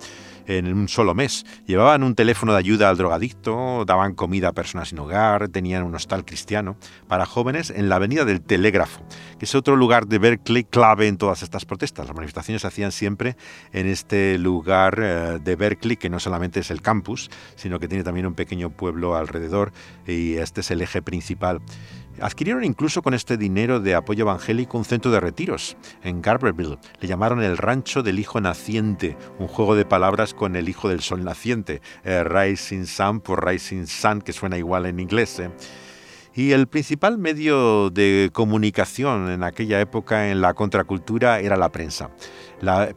en 0.47 0.73
un 0.73 0.87
solo 0.87 1.13
mes. 1.13 1.45
Llevaban 1.65 2.03
un 2.03 2.15
teléfono 2.15 2.53
de 2.53 2.59
ayuda 2.59 2.89
al 2.89 2.97
drogadicto, 2.97 3.85
daban 3.85 4.15
comida 4.15 4.49
a 4.49 4.53
personas 4.53 4.89
sin 4.89 4.99
hogar, 4.99 5.49
tenían 5.49 5.83
un 5.83 5.93
hostal 5.93 6.25
cristiano 6.25 6.77
para 7.07 7.25
jóvenes 7.25 7.69
en 7.69 7.89
la 7.89 7.97
Avenida 7.97 8.25
del 8.25 8.41
Telégrafo, 8.41 9.01
que 9.37 9.45
es 9.45 9.55
otro 9.55 9.75
lugar 9.75 10.07
de 10.07 10.17
Berkeley 10.19 10.63
clave 10.63 11.07
en 11.07 11.17
todas 11.17 11.43
estas 11.43 11.65
protestas. 11.65 12.07
Las 12.07 12.15
manifestaciones 12.15 12.61
se 12.61 12.67
hacían 12.67 12.91
siempre 12.91 13.35
en 13.73 13.87
este 13.87 14.37
lugar 14.37 14.99
eh, 15.01 15.39
de 15.43 15.55
Berkeley, 15.55 15.97
que 15.97 16.09
no 16.09 16.19
solamente 16.19 16.61
es 16.61 16.71
el 16.71 16.81
campus, 16.81 17.29
sino 17.55 17.79
que 17.79 17.87
tiene 17.87 18.03
también 18.03 18.25
un 18.25 18.33
pequeño 18.33 18.69
pueblo 18.69 19.15
alrededor 19.15 19.71
y 20.07 20.35
este 20.35 20.61
es 20.61 20.71
el 20.71 20.81
eje 20.81 21.01
principal. 21.01 21.61
Adquirieron 22.21 22.63
incluso 22.63 23.01
con 23.01 23.13
este 23.13 23.37
dinero 23.37 23.79
de 23.79 23.93
apoyo 23.93 24.23
evangélico 24.23 24.77
un 24.77 24.85
centro 24.85 25.11
de 25.11 25.19
retiros 25.19 25.77
en 26.03 26.21
Garberville. 26.21 26.79
Le 26.99 27.07
llamaron 27.07 27.43
el 27.43 27.57
Rancho 27.57 28.01
del 28.01 28.19
Hijo 28.19 28.41
Naciente, 28.41 29.17
un 29.39 29.47
juego 29.47 29.75
de 29.75 29.85
palabras 29.85 30.33
con 30.33 30.55
el 30.55 30.67
Hijo 30.67 30.89
del 30.89 31.01
Sol 31.01 31.23
Naciente, 31.23 31.81
eh, 32.03 32.23
Rising 32.23 32.85
Sun 32.85 33.19
por 33.19 33.45
Rising 33.45 33.85
Sun, 33.85 34.21
que 34.21 34.33
suena 34.33 34.57
igual 34.57 34.87
en 34.87 34.99
inglés. 34.99 35.39
Eh. 35.39 35.51
Y 36.37 36.51
el 36.51 36.67
principal 36.67 37.17
medio 37.17 37.89
de 37.89 38.29
comunicación 38.31 39.31
en 39.31 39.43
aquella 39.43 39.81
época 39.81 40.29
en 40.29 40.39
la 40.39 40.53
contracultura 40.53 41.39
era 41.39 41.57
la 41.57 41.71
prensa. 41.71 42.11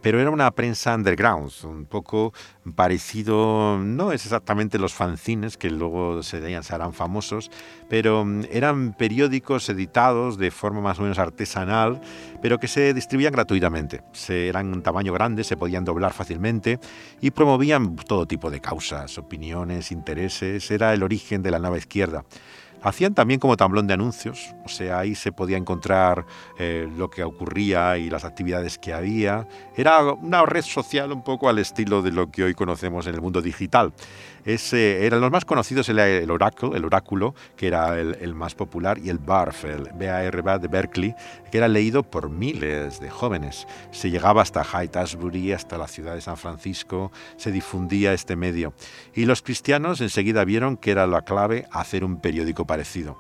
Pero 0.01 0.21
era 0.21 0.31
una 0.31 0.51
prensa 0.53 0.95
underground, 0.95 1.53
un 1.65 1.85
poco 1.85 2.33
parecido, 2.75 3.79
no 3.79 4.13
es 4.13 4.25
exactamente 4.25 4.79
los 4.79 4.95
fanzines 4.95 5.57
que 5.57 5.71
luego 5.71 6.23
se, 6.23 6.63
se 6.63 6.75
harán 6.75 6.93
famosos, 6.93 7.51
pero 7.89 8.25
mm, 8.25 8.45
eran 8.51 8.95
periódicos 8.95 9.69
editados 9.69 10.39
de 10.39 10.51
forma 10.51 10.81
más 10.81 10.99
o 10.99 11.03
menos 11.03 11.19
artesanal, 11.19 12.01
pero 12.41 12.59
que 12.59 12.69
se 12.69 12.95
distribuían 12.95 13.33
gratuitamente. 13.33 14.03
Eran 14.29 14.73
un 14.73 14.83
tamaño 14.83 15.13
grande, 15.13 15.45
se 15.45 15.57
podían 15.57 15.85
doblar 15.85 16.13
fácilmente 16.13 16.79
y 17.21 17.31
promovían 17.31 17.97
todo 17.97 18.27
tipo 18.27 18.51
de 18.51 18.61
causas, 18.61 19.19
opiniones, 19.19 19.93
intereses. 19.93 20.71
Era 20.71 20.95
el 20.95 21.03
origen 21.03 21.43
de 21.43 21.51
la 21.51 21.59
nueva 21.59 21.79
izquierda. 21.79 22.25
Hacían 22.83 23.15
también 23.15 23.41
como 23.41 23.57
tablón 23.57 23.87
de 23.87 23.95
anuncios, 23.95 24.55
o 24.65 24.69
sea, 24.69 25.01
ahí 25.01 25.15
se 25.15 25.33
podía 25.33 25.57
encontrar 25.57 26.25
eh, 26.59 26.89
lo 26.97 27.11
que 27.11 27.23
ocurría 27.23 27.99
y 27.99 28.09
las 28.09 28.25
actividades 28.25 28.79
que 28.79 28.95
había. 28.95 29.47
Era 29.77 30.03
una 30.03 30.47
red 30.47 30.63
social 30.63 31.13
un 31.13 31.23
poco 31.23 31.49
al 31.49 31.59
estilo 31.59 32.03
de 32.03 32.13
lo 32.13 32.31
que 32.31 32.45
hoy 32.45 32.55
conocemos 32.55 33.07
en 33.07 33.15
el 33.15 33.21
mundo 33.21 33.43
digital. 33.43 33.93
Ese, 34.45 35.07
eran 35.07 35.21
los 35.21 35.31
más 35.31 35.45
conocidos 35.45 35.89
el, 35.89 35.99
el 35.99 36.31
oráculo, 36.31 36.77
el 36.77 36.85
oráculo, 36.85 37.35
que 37.57 37.67
era 37.67 37.99
el, 37.99 38.35
más 38.35 38.55
popular, 38.55 38.99
y 38.99 39.11
el 39.11 39.19
BARF, 39.19 39.65
el 39.65 39.89
BARF 39.93 40.61
de 40.61 40.69
Berkeley, 40.69 41.15
que 41.51 41.59
era 41.59 41.69
leído 41.69 42.03
por 42.03 42.31
miles 42.31 43.01
de 43.01 43.11
jóvenes. 43.11 43.67
Se 43.91 44.11
llegaba 44.11 44.43
hasta 44.43 44.63
Haight 44.63 44.97
Ashbury, 44.97 45.53
hasta 45.53 45.79
la 45.79 45.89
ciudad 45.89 46.15
de 46.15 46.21
San 46.21 46.37
Francisco, 46.37 47.13
se 47.37 47.53
difundía 47.53 48.13
este 48.13 48.37
medio. 48.37 48.73
Y 49.15 49.25
los 49.27 49.43
cristianos 49.43 50.01
enseguida 50.01 50.45
vieron 50.45 50.77
que 50.77 50.91
era 50.91 51.07
la 51.07 51.23
clave 51.23 51.67
hacer 51.71 52.05
un 52.05 52.21
periódico 52.21 52.67
parecido. 52.67 53.19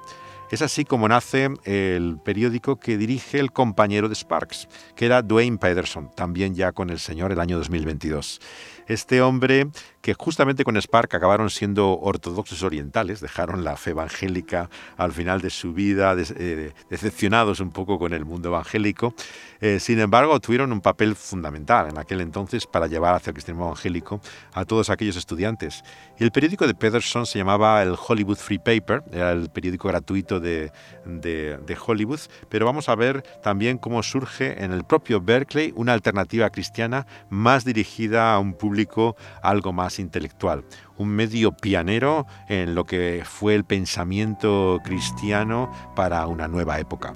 Es 0.50 0.62
así 0.62 0.84
como 0.84 1.06
nace 1.06 1.48
el 1.64 2.18
periódico 2.24 2.80
que 2.80 2.98
dirige 2.98 3.38
el 3.38 3.52
compañero 3.52 4.08
de 4.08 4.16
Sparks, 4.16 4.66
que 4.96 5.06
era 5.06 5.22
Dwayne 5.22 5.58
Pederson, 5.58 6.10
también 6.16 6.56
ya 6.56 6.72
con 6.72 6.90
el 6.90 6.98
Señor 6.98 7.30
el 7.30 7.38
año 7.38 7.56
2022. 7.56 8.40
Este 8.88 9.22
hombre 9.22 9.68
que 10.00 10.14
justamente 10.14 10.64
con 10.64 10.80
Spark 10.80 11.14
acabaron 11.14 11.50
siendo 11.50 11.98
ortodoxos 11.98 12.62
orientales, 12.62 13.20
dejaron 13.20 13.64
la 13.64 13.76
fe 13.76 13.90
evangélica 13.90 14.70
al 14.96 15.12
final 15.12 15.40
de 15.40 15.50
su 15.50 15.74
vida, 15.74 16.14
eh, 16.16 16.72
decepcionados 16.88 17.60
un 17.60 17.70
poco 17.70 17.98
con 17.98 18.14
el 18.14 18.24
mundo 18.24 18.48
evangélico. 18.48 19.14
Eh, 19.60 19.78
sin 19.78 20.00
embargo, 20.00 20.40
tuvieron 20.40 20.72
un 20.72 20.80
papel 20.80 21.14
fundamental 21.16 21.90
en 21.90 21.98
aquel 21.98 22.22
entonces 22.22 22.66
para 22.66 22.86
llevar 22.86 23.14
hacia 23.14 23.30
el 23.30 23.34
cristianismo 23.34 23.66
evangélico 23.66 24.20
a 24.54 24.64
todos 24.64 24.88
aquellos 24.88 25.16
estudiantes. 25.16 25.82
Y 26.18 26.24
el 26.24 26.32
periódico 26.32 26.66
de 26.66 26.74
Pederson 26.74 27.26
se 27.26 27.38
llamaba 27.38 27.82
el 27.82 27.94
Hollywood 27.94 28.38
Free 28.38 28.58
Paper, 28.58 29.02
era 29.12 29.32
el 29.32 29.50
periódico 29.50 29.88
gratuito 29.88 30.40
de, 30.40 30.72
de 31.04 31.78
Hollywood, 31.86 32.20
pero 32.48 32.64
vamos 32.64 32.88
a 32.88 32.94
ver 32.94 33.22
también 33.42 33.76
cómo 33.76 34.02
surge 34.02 34.62
en 34.64 34.72
el 34.72 34.84
propio 34.84 35.20
Berkeley 35.20 35.72
una 35.76 35.92
alternativa 35.92 36.48
cristiana 36.50 37.06
más 37.28 37.64
dirigida 37.64 38.34
a 38.34 38.38
un 38.38 38.54
público 38.54 39.16
algo 39.42 39.72
más 39.72 39.89
intelectual, 39.98 40.64
un 40.96 41.08
medio 41.08 41.52
pionero 41.52 42.26
en 42.48 42.74
lo 42.74 42.84
que 42.84 43.22
fue 43.24 43.54
el 43.54 43.64
pensamiento 43.64 44.80
cristiano 44.84 45.70
para 45.96 46.26
una 46.26 46.48
nueva 46.48 46.78
época. 46.78 47.14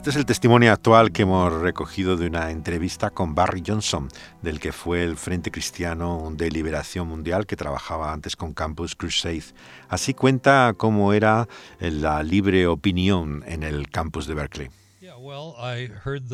Este 0.00 0.08
es 0.08 0.16
el 0.16 0.24
testimonio 0.24 0.72
actual 0.72 1.12
que 1.12 1.22
hemos 1.22 1.52
recogido 1.52 2.16
de 2.16 2.26
una 2.26 2.50
entrevista 2.50 3.10
con 3.10 3.34
Barry 3.34 3.62
Johnson, 3.66 4.08
del 4.40 4.58
que 4.58 4.72
fue 4.72 5.04
el 5.04 5.18
Frente 5.18 5.50
Cristiano 5.50 6.26
de 6.32 6.50
Liberación 6.50 7.06
Mundial 7.06 7.44
que 7.44 7.54
trabajaba 7.54 8.10
antes 8.10 8.34
con 8.34 8.54
Campus 8.54 8.96
Crusade. 8.96 9.52
Así 9.90 10.14
cuenta 10.14 10.72
cómo 10.74 11.12
era 11.12 11.48
la 11.80 12.22
libre 12.22 12.66
opinión 12.66 13.44
en 13.46 13.62
el 13.62 13.90
campus 13.90 14.26
de 14.26 14.32
Berkeley. 14.32 14.70
I 15.02 15.90
heard 16.02 16.30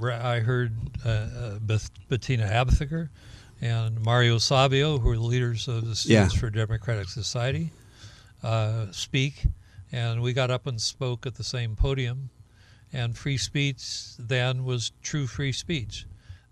uh, 0.00 1.08
uh, 1.08 1.58
Bettina 2.08 2.46
Abthager 2.46 3.08
and 3.60 4.00
Mario 4.00 4.38
Savio, 4.38 4.98
who 4.98 5.10
are 5.10 5.16
the 5.16 5.22
leaders 5.22 5.68
of 5.68 5.86
the 5.86 5.94
Students 5.94 6.34
yeah. 6.34 6.40
for 6.40 6.50
Democratic 6.50 7.08
Society, 7.08 7.70
uh, 8.42 8.86
speak. 8.90 9.46
And 9.92 10.22
we 10.22 10.32
got 10.32 10.50
up 10.50 10.66
and 10.66 10.80
spoke 10.80 11.26
at 11.26 11.36
the 11.36 11.44
same 11.44 11.76
podium. 11.76 12.30
And 12.92 13.16
free 13.16 13.38
speech 13.38 14.16
then 14.18 14.64
was 14.64 14.92
true 15.02 15.26
free 15.26 15.52
speech. 15.52 16.06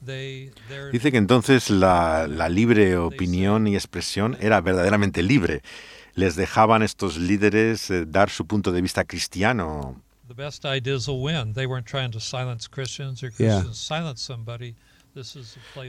Dice 0.04 1.12
que 1.12 1.18
entonces 1.18 1.70
la, 1.70 2.26
la, 2.26 2.48
libre 2.48 2.96
opinión 2.96 3.68
y 3.68 3.76
expresión 3.76 4.36
era 4.40 4.60
verdaderamente 4.60 5.22
libre. 5.22 5.62
Les 6.14 6.34
dejaban 6.34 6.82
estos 6.82 7.18
líderes 7.18 7.88
eh, 7.90 8.04
dar 8.06 8.28
su 8.28 8.46
punto 8.46 8.72
de 8.72 8.82
vista 8.82 9.04
cristiano. 9.04 10.02
The 10.34 10.42
best 10.44 10.64
ideas 10.64 11.08
will 11.08 11.20
win. 11.20 11.52
They 11.52 11.66
weren't 11.66 11.84
trying 11.84 12.10
to 12.12 12.20
silence 12.20 12.66
Christians 12.66 13.22
or 13.22 13.30
Christians 13.30 13.66
yeah. 13.66 13.74
silence 13.74 14.22
somebody. 14.22 14.74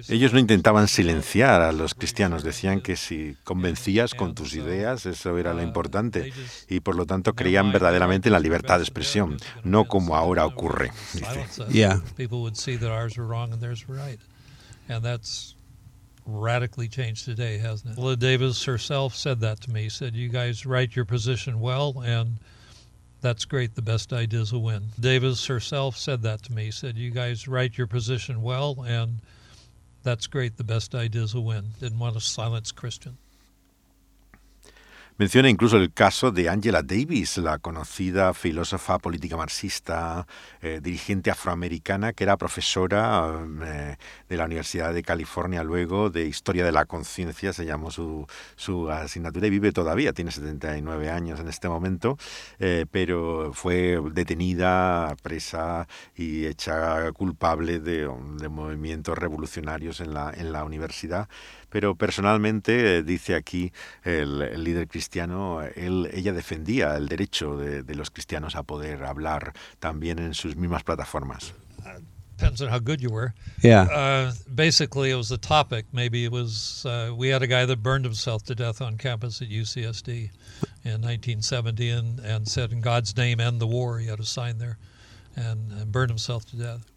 Ellos 0.09 0.33
no 0.33 0.39
intentaban 0.39 0.89
silenciar 0.89 1.61
a 1.61 1.71
los 1.71 1.93
cristianos, 1.93 2.43
decían 2.43 2.81
que 2.81 2.97
si 2.97 3.37
convencías 3.45 4.13
con 4.13 4.35
tus 4.35 4.53
ideas, 4.53 5.05
eso 5.05 5.37
era 5.37 5.53
lo 5.53 5.61
uh, 5.61 5.63
importante, 5.63 6.33
y 6.67 6.81
por 6.81 6.97
lo 6.97 7.05
tanto 7.05 7.33
creían 7.33 7.71
verdaderamente 7.71 8.27
en 8.27 8.33
la 8.33 8.41
libertad 8.41 8.79
de 8.79 8.83
expresión, 8.83 9.37
no 9.63 9.85
como 9.85 10.17
ahora 10.17 10.45
ocurre. 10.45 10.91
Yeah. 11.69 12.01
radically 16.25 16.87
changed 16.87 17.25
today, 17.25 17.57
hasn't 17.57 17.91
it? 17.91 17.97
Lila 17.97 18.15
Davis 18.15 18.63
herself 18.63 19.13
said 19.15 19.41
that 19.41 19.59
to 19.61 19.71
me. 19.71 19.89
Said, 19.89 20.15
"You 20.15 20.29
guys 20.29 20.65
write 20.65 20.95
your 20.95 21.05
position 21.05 21.59
well, 21.59 22.01
and 22.05 22.37
that's 23.23 23.45
great. 23.45 23.73
The 23.73 23.81
best 23.81 24.13
ideas 24.13 24.53
will 24.53 24.61
win. 24.61 24.89
Davis 24.99 25.47
herself 25.47 25.97
said 25.97 26.21
that 26.21 26.43
to 26.43 26.53
me. 26.53 26.69
Said, 26.69 26.97
"You 26.97 27.09
guys 27.09 27.47
write 27.47 27.77
your 27.77 27.87
position 27.87 28.43
well, 28.43 28.83
and 28.83 29.21
that's 30.03 30.27
great. 30.27 30.57
The 30.57 30.63
best 30.63 30.93
ideas 30.93 31.33
will 31.33 31.45
win." 31.45 31.69
Didn't 31.79 31.99
want 31.99 32.15
to 32.15 32.21
silence 32.21 32.71
Christian. 32.71 33.17
Menciona 35.15 35.47
incluso 35.47 35.77
el 35.77 35.93
caso 35.93 36.31
de 36.31 36.49
Angela 36.49 36.81
Davis, 36.81 37.37
la 37.37 37.59
conocida 37.59 38.33
filósofa 38.33 38.97
política 38.97 39.37
marxista, 39.37 40.25
eh, 40.59 40.79
dirigente 40.81 41.29
afroamericana, 41.29 42.13
que 42.13 42.23
era 42.23 42.35
profesora 42.35 43.45
eh, 43.63 43.97
de 44.27 44.37
la 44.37 44.45
Universidad 44.45 44.91
de 44.91 45.03
California 45.03 45.63
luego 45.63 46.09
de 46.09 46.25
Historia 46.25 46.65
de 46.65 46.71
la 46.71 46.85
Conciencia, 46.85 47.53
se 47.53 47.63
llamó 47.63 47.91
su, 47.91 48.25
su, 48.55 48.89
asignatura 48.89 49.45
y 49.45 49.51
vive 49.51 49.71
todavía, 49.71 50.13
tiene 50.13 50.31
79 50.31 51.11
años 51.11 51.39
en 51.39 51.47
este 51.47 51.69
momento, 51.69 52.17
eh, 52.57 52.87
pero 52.89 53.51
fue 53.53 54.01
detenida, 54.13 55.15
presa 55.21 55.87
y 56.15 56.47
hecha 56.47 57.11
culpable 57.11 57.79
de, 57.79 58.09
de 58.39 58.49
movimientos 58.49 59.15
revolucionarios 59.15 60.01
en 60.01 60.15
la, 60.15 60.33
en 60.35 60.51
la 60.51 60.63
universidad 60.63 61.29
pero 61.73 61.95
personalmente, 61.95 62.97
eh, 62.97 63.03
dice 63.03 63.33
aquí 63.33 63.73
el, 64.03 64.63
líder 64.63 64.87
cristiano, 64.87 65.63
él, 65.63 66.07
ella 66.13 66.31
defendía 66.31 66.95
el 66.95 67.07
derecho 67.07 67.57
de, 67.57 67.95
los 67.95 68.11
cristianos 68.11 68.55
a 68.55 68.61
poder 68.61 69.03
hablar 69.03 69.53
también 69.79 70.19
en 70.19 70.35
sus 70.35 70.55
mismas 70.55 70.83
plataformas. 70.83 71.55
depends 72.37 72.61
on 72.61 72.67
how 72.67 72.77
good 72.77 73.01
you 73.01 73.09
were. 73.09 73.33
Yeah. 73.61 73.83
Uh, 73.83 74.33
basically, 74.53 75.09
it 75.09 75.15
was 75.15 75.29
the 75.29 75.37
topic. 75.37 75.85
Maybe 75.91 76.25
it 76.25 76.31
was 76.31 76.85
uh, 76.85 77.11
we 77.15 77.29
had 77.29 77.41
a 77.41 77.47
guy 77.47 77.65
that 77.65 77.81
burned 77.81 78.05
himself 78.05 78.43
to 78.45 78.55
death 78.55 78.79
on 78.79 78.97
campus 78.97 79.41
at 79.41 79.49
UCSD 79.49 80.29
in 80.83 81.01
1970 81.01 81.89
and, 81.89 82.19
and 82.19 82.47
said, 82.47 82.71
"In 82.71 82.81
God's 82.81 83.15
name, 83.17 83.39
end 83.39 83.59
the 83.59 83.67
war." 83.67 83.97
He 83.97 84.07
had 84.07 84.19
a 84.19 84.25
sign 84.25 84.59
there, 84.59 84.77
and, 85.35 85.71
and 85.71 85.91
burned 85.91 86.11
himself 86.11 86.45
to 86.51 86.55
death. 86.55 86.92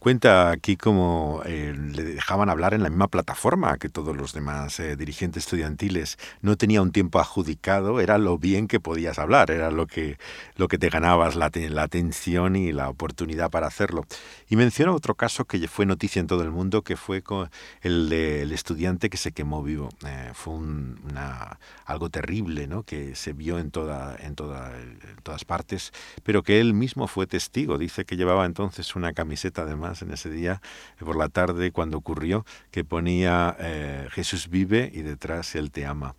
Cuenta 0.00 0.50
aquí 0.50 0.78
cómo 0.78 1.42
eh, 1.44 1.74
le 1.76 2.02
dejaban 2.02 2.48
hablar 2.48 2.72
en 2.72 2.82
la 2.82 2.88
misma 2.88 3.08
plataforma 3.08 3.76
que 3.76 3.90
todos 3.90 4.16
los 4.16 4.32
demás 4.32 4.80
eh, 4.80 4.96
dirigentes 4.96 5.44
estudiantiles. 5.44 6.16
No 6.40 6.56
tenía 6.56 6.80
un 6.80 6.90
tiempo 6.90 7.20
adjudicado, 7.20 8.00
era 8.00 8.16
lo 8.16 8.38
bien 8.38 8.66
que 8.66 8.80
podías 8.80 9.18
hablar, 9.18 9.50
era 9.50 9.70
lo 9.70 9.86
que, 9.86 10.16
lo 10.56 10.68
que 10.68 10.78
te 10.78 10.88
ganabas 10.88 11.36
la, 11.36 11.50
la 11.52 11.82
atención 11.82 12.56
y 12.56 12.72
la 12.72 12.88
oportunidad 12.88 13.50
para 13.50 13.66
hacerlo. 13.66 14.06
Y 14.48 14.56
menciona 14.56 14.94
otro 14.94 15.16
caso 15.16 15.44
que 15.44 15.68
fue 15.68 15.84
noticia 15.84 16.20
en 16.20 16.28
todo 16.28 16.44
el 16.44 16.50
mundo, 16.50 16.80
que 16.80 16.96
fue 16.96 17.20
con 17.20 17.50
el 17.82 18.08
del 18.08 18.52
estudiante 18.52 19.10
que 19.10 19.18
se 19.18 19.32
quemó 19.32 19.62
vivo. 19.62 19.90
Eh, 20.06 20.30
fue 20.32 20.54
una, 20.54 21.58
algo 21.84 22.08
terrible, 22.08 22.66
¿no? 22.66 22.84
que 22.84 23.14
se 23.14 23.34
vio 23.34 23.58
en, 23.58 23.70
toda, 23.70 24.16
en, 24.18 24.34
toda, 24.34 24.80
en 24.80 24.98
todas 25.22 25.44
partes, 25.44 25.92
pero 26.22 26.42
que 26.42 26.58
él 26.58 26.72
mismo 26.72 27.06
fue 27.06 27.26
testigo. 27.26 27.76
Dice 27.76 28.06
que 28.06 28.16
llevaba 28.16 28.46
entonces 28.46 28.96
una 28.96 29.12
camiseta 29.12 29.66
de 29.66 29.76
en 30.02 30.12
ese 30.12 30.30
día, 30.30 30.60
eh, 31.00 31.04
por 31.04 31.16
la 31.16 31.28
tarde, 31.28 31.72
cuando 31.72 31.98
ocurrió, 31.98 32.44
que 32.70 32.84
ponía 32.84 33.56
eh, 33.58 34.08
Jesús 34.12 34.48
vive 34.48 34.90
y 34.92 35.02
detrás 35.02 35.54
Él 35.54 35.70
te 35.70 35.86
ama. 35.86 36.14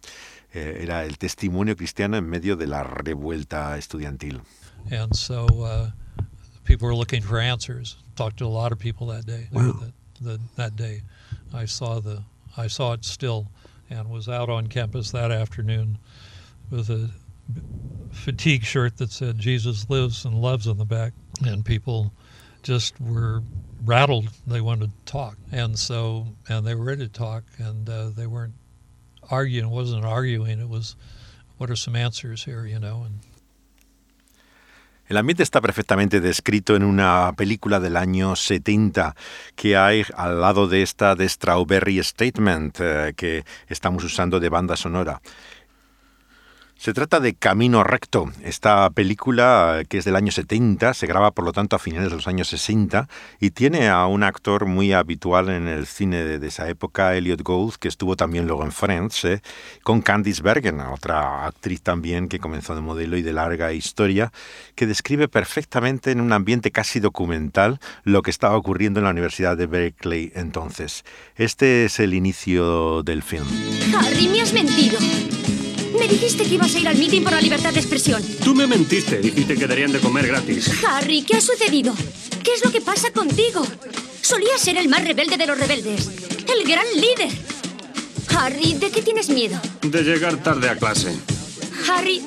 Eh, 0.54 0.80
era 0.82 1.06
el 1.06 1.18
testimonio 1.18 1.76
cristiano 1.76 2.18
en 2.18 2.30
medio 2.30 2.58
de 2.58 2.68
la 2.68 2.84
revuelta 2.84 3.78
estudiantil. 3.78 4.42
And 4.92 5.14
so 5.16 5.46
uh, 5.64 5.92
people 6.66 6.88
were 6.88 6.96
looking 6.96 7.22
for 7.22 7.40
answers. 7.40 7.98
Talked 8.16 8.38
to 8.38 8.46
a 8.46 8.50
lot 8.50 8.72
of 8.72 8.80
people 8.80 9.08
that 9.08 9.26
day. 9.26 9.48
Wow. 9.52 9.80
That, 9.80 9.94
that, 10.22 10.40
that 10.58 10.76
day, 10.76 11.04
I 11.54 11.66
saw 11.66 12.02
the 12.02 12.24
I 12.58 12.68
saw 12.68 12.94
it 12.94 13.06
still, 13.06 13.48
and 13.90 14.10
was 14.10 14.28
out 14.28 14.50
on 14.50 14.68
campus 14.68 15.12
that 15.12 15.32
afternoon 15.32 15.98
with 16.70 16.90
a 16.90 17.10
fatigue 18.12 18.64
shirt 18.64 18.98
that 18.98 19.12
said 19.12 19.40
Jesus 19.40 19.90
lives 19.90 20.26
and 20.26 20.42
loves 20.42 20.68
on 20.68 20.78
the 20.78 20.86
back, 20.86 21.14
and 21.46 21.64
people 21.64 22.12
just 22.64 23.00
were 23.00 23.42
rattled. 23.84 24.30
They 24.48 24.62
wanted 24.62 24.92
to 24.92 25.12
talk, 25.12 25.38
and 25.52 25.78
so 25.78 26.28
and 26.48 26.66
they 26.66 26.76
were 26.76 26.86
ready 26.86 27.08
to 27.08 27.12
talk, 27.12 27.44
and 27.58 27.90
uh, 27.90 28.10
they 28.10 28.28
weren't 28.28 28.54
arguing. 29.30 29.66
It 29.66 29.72
wasn't 29.72 30.06
arguing. 30.06 30.60
It 30.60 30.70
was, 30.70 30.96
what 31.58 31.70
are 31.70 31.76
some 31.76 31.96
answers 31.96 32.44
here, 32.44 32.66
you 32.66 32.80
know? 32.80 33.04
And 33.06 33.20
El 35.12 35.18
ambiente 35.18 35.44
está 35.44 35.60
perfectamente 35.60 36.22
descrito 36.22 36.74
en 36.78 36.84
una 36.84 37.34
película 37.36 37.82
del 37.82 37.98
año 37.98 38.38
70 38.38 39.14
que 39.58 39.76
hay 39.76 40.06
al 40.16 40.40
lado 40.40 40.70
de 40.70 40.84
esta 40.84 41.16
de 41.16 41.28
Strawberry 41.28 42.02
Statement 42.02 42.80
eh, 42.80 43.14
que 43.18 43.44
estamos 43.68 44.06
usando 44.06 44.40
de 44.40 44.48
banda 44.48 44.78
sonora. 44.78 45.22
Se 46.82 46.94
trata 46.94 47.20
de 47.20 47.36
Camino 47.36 47.84
Recto. 47.84 48.32
Esta 48.44 48.90
película, 48.90 49.84
que 49.88 50.00
es 50.00 50.06
del 50.06 50.16
año 50.16 50.32
70, 50.32 50.96
se 50.96 51.06
graba 51.06 51.30
por 51.30 51.46
lo 51.46 51.54
tanto 51.54 51.76
a 51.76 51.80
finales 51.80 52.10
de 52.10 52.16
los 52.16 52.26
años 52.26 52.48
60 52.48 53.08
y 53.40 53.52
tiene 53.52 53.88
a 53.90 54.08
un 54.08 54.24
actor 54.24 54.66
muy 54.66 54.92
habitual 54.92 55.50
en 55.50 55.68
el 55.68 55.86
cine 55.86 56.24
de, 56.24 56.48
esa 56.48 56.68
época, 56.70 57.16
Elliot 57.16 57.44
Gould, 57.44 57.76
que 57.76 57.88
estuvo 57.88 58.16
también 58.16 58.48
luego 58.48 58.64
en 58.64 58.72
Friends, 58.72 59.26
eh, 59.26 59.44
con 59.84 60.02
Candice 60.02 60.42
Bergen, 60.42 60.80
otra 60.80 61.46
actriz 61.46 61.84
también 61.84 62.28
que 62.28 62.40
comenzó 62.40 62.74
de 62.74 62.82
modelo 62.82 63.16
y 63.16 63.22
de 63.22 63.34
larga 63.34 63.72
historia, 63.74 64.34
que 64.74 64.88
describe 64.88 65.28
perfectamente 65.28 66.10
en 66.10 66.20
un 66.20 66.34
ambiente 66.34 66.72
casi 66.72 67.00
documental 67.00 67.80
lo 68.06 68.24
que 68.24 68.32
estaba 68.32 68.58
ocurriendo 68.58 69.00
en 69.00 69.04
la 69.04 69.12
Universidad 69.12 69.56
de 69.56 69.68
Berkeley 69.68 70.32
entonces. 70.34 71.06
Este 71.36 71.86
es 71.86 72.00
el 72.00 72.16
inicio 72.16 73.04
del 73.04 73.22
film. 73.22 73.46
Harry, 73.96 74.30
me 74.30 74.42
has 74.42 74.52
mentido. 74.52 74.98
Me 76.02 76.08
dijiste 76.08 76.46
que 76.46 76.56
ibas 76.56 76.74
a 76.74 76.80
ir 76.80 76.88
al 76.88 76.98
meeting 76.98 77.22
por 77.22 77.32
la 77.32 77.40
libertad 77.40 77.72
de 77.72 77.80
expresión. 77.80 78.24
Tú 78.44 78.56
me 78.56 78.66
mentiste, 78.66 79.20
dijiste 79.20 79.56
que 79.56 79.68
darían 79.68 79.92
de 79.92 80.00
comer 80.00 80.26
gratis. 80.26 80.84
Harry, 80.84 81.22
¿qué 81.22 81.38
ha 81.38 81.42
sucedido? 81.42 81.94
¿Qué 82.44 82.56
es 82.56 82.66
lo 82.66 82.72
que 82.72 82.82
pasa 82.82 83.12
contigo? 83.12 83.64
Solía 84.20 84.58
ser 84.58 84.78
el 84.78 84.90
más 84.90 85.04
rebelde 85.04 85.38
de 85.38 85.46
los 85.46 85.60
rebeldes, 85.60 86.10
el 86.52 86.68
gran 86.68 86.88
líder. 86.96 87.30
Harry, 88.36 88.74
¿de 88.74 88.90
qué 88.90 89.04
tienes 89.04 89.30
miedo? 89.30 89.62
De 89.84 90.02
llegar 90.02 90.38
tarde 90.38 90.70
a 90.70 90.76
clase. 90.76 91.16
Harry, 91.88 92.24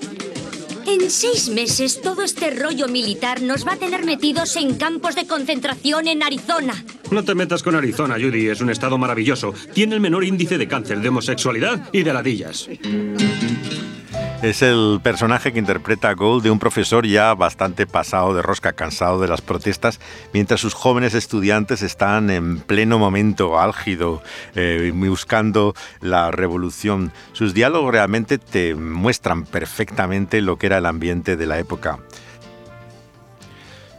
en 0.86 1.10
seis 1.10 1.48
meses 1.48 2.00
todo 2.00 2.22
este 2.22 2.50
rollo 2.50 2.86
militar 2.86 3.42
nos 3.42 3.66
va 3.66 3.72
a 3.72 3.76
tener 3.76 4.04
metidos 4.04 4.54
en 4.54 4.76
campos 4.76 5.16
de 5.16 5.26
concentración 5.26 6.06
en 6.06 6.22
Arizona. 6.22 6.84
No 7.10 7.24
te 7.24 7.34
metas 7.34 7.64
con 7.64 7.74
Arizona, 7.74 8.14
Judy. 8.20 8.48
Es 8.48 8.60
un 8.60 8.70
estado 8.70 8.98
maravilloso. 8.98 9.52
Tiene 9.72 9.96
el 9.96 10.00
menor 10.00 10.24
índice 10.24 10.58
de 10.58 10.68
cáncer, 10.68 11.00
de 11.00 11.08
homosexualidad 11.08 11.88
y 11.92 12.02
de 12.02 12.12
ladillas. 12.12 12.68
Es 14.44 14.60
el 14.60 15.00
personaje 15.02 15.54
que 15.54 15.58
interpreta 15.58 16.10
a 16.10 16.14
Gold 16.14 16.42
de 16.42 16.50
un 16.50 16.58
profesor 16.58 17.06
ya 17.06 17.32
bastante 17.32 17.86
pasado 17.86 18.34
de 18.34 18.42
rosca, 18.42 18.74
cansado 18.74 19.18
de 19.18 19.26
las 19.26 19.40
protestas, 19.40 20.00
mientras 20.34 20.60
sus 20.60 20.74
jóvenes 20.74 21.14
estudiantes 21.14 21.80
están 21.80 22.28
en 22.28 22.58
pleno 22.58 22.98
momento 22.98 23.58
álgido, 23.58 24.22
eh, 24.54 24.92
buscando 24.94 25.74
la 26.02 26.30
revolución. 26.30 27.10
Sus 27.32 27.54
diálogos 27.54 27.90
realmente 27.90 28.36
te 28.36 28.74
muestran 28.74 29.46
perfectamente 29.46 30.42
lo 30.42 30.58
que 30.58 30.66
era 30.66 30.76
el 30.76 30.84
ambiente 30.84 31.38
de 31.38 31.46
la 31.46 31.58
época. 31.58 32.00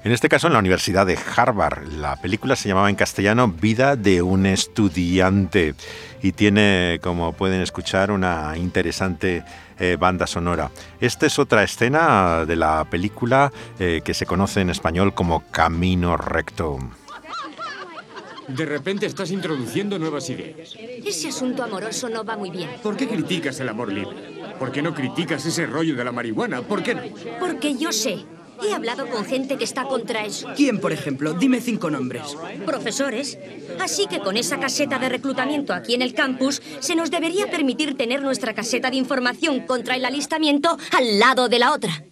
En 0.06 0.12
este 0.12 0.30
caso 0.30 0.46
en 0.46 0.54
la 0.54 0.60
Universidad 0.60 1.08
de 1.08 1.18
Harvard. 1.36 1.88
La 1.94 2.16
película 2.18 2.56
se 2.56 2.70
llamaba 2.70 2.92
en 2.92 2.96
castellano 2.96 3.48
Vida 3.48 3.96
de 3.96 4.22
un 4.22 4.46
estudiante 4.46 5.74
y 6.22 6.32
tiene, 6.34 7.00
como 7.02 7.34
pueden 7.34 7.60
escuchar, 7.60 8.12
una 8.12 8.56
interesante 8.56 9.44
eh, 9.80 9.98
banda 10.00 10.28
sonora. 10.28 10.70
Esta 11.02 11.26
es 11.26 11.40
otra 11.40 11.64
escena 11.64 12.46
de 12.46 12.56
la 12.56 12.86
película 12.88 13.52
eh, 13.80 14.02
que 14.06 14.14
se 14.14 14.28
conoce 14.28 14.62
en 14.62 14.70
español 14.70 15.16
como 15.16 15.44
Camino 15.50 16.18
Recto. 16.18 16.78
De 18.48 18.66
repente 18.68 19.08
estás 19.08 19.32
introduciendo 19.32 19.98
nuevas 19.98 20.30
ideas. 20.30 20.76
Ese 21.04 21.30
asunto 21.30 21.64
amoroso 21.64 22.10
no 22.10 22.24
va 22.24 22.38
muy 22.38 22.52
bien. 22.52 22.70
¿Por 22.84 22.96
qué 22.96 23.08
criticas 23.08 23.60
el 23.60 23.70
amor 23.70 23.92
libre? 23.92 24.16
¿Por 24.60 24.72
qué 24.72 24.84
no 24.84 24.94
criticas 24.94 25.44
ese 25.48 25.66
rollo 25.66 25.96
de 25.96 26.04
la 26.04 26.12
marihuana? 26.12 26.62
¿Por 26.62 26.84
qué 26.84 26.94
no? 26.94 27.02
Porque 27.40 27.76
yo 27.76 27.92
sé. 27.92 28.24
He 28.64 28.74
hablado 28.74 29.08
con 29.10 29.26
gente 29.26 29.58
que 29.58 29.64
está 29.64 29.84
contra 29.84 30.26
eso. 30.26 30.48
¿Quién, 30.56 30.80
por 30.80 30.92
ejemplo? 30.92 31.34
Dime 31.34 31.62
cinco 31.62 31.90
nombres. 31.90 32.24
Profesores. 32.66 33.38
Así 33.80 34.08
que 34.08 34.20
con 34.20 34.38
esa 34.38 34.60
caseta 34.60 35.00
de 35.00 35.10
reclutamiento 35.10 35.74
aquí 35.74 35.94
en 35.94 36.02
el 36.02 36.14
campus, 36.14 36.62
se 36.80 36.96
nos 36.96 37.12
debería 37.12 37.50
permitir 37.50 37.98
tener 37.98 38.22
nuestra 38.22 38.54
caseta 38.54 38.90
de 38.90 38.98
información 38.98 39.62
contra 39.62 39.96
el 39.96 40.06
alistamiento 40.06 40.78
al 40.92 41.20
lado 41.20 41.50
de 41.50 41.60
la 41.60 41.74
otra. 41.74 42.06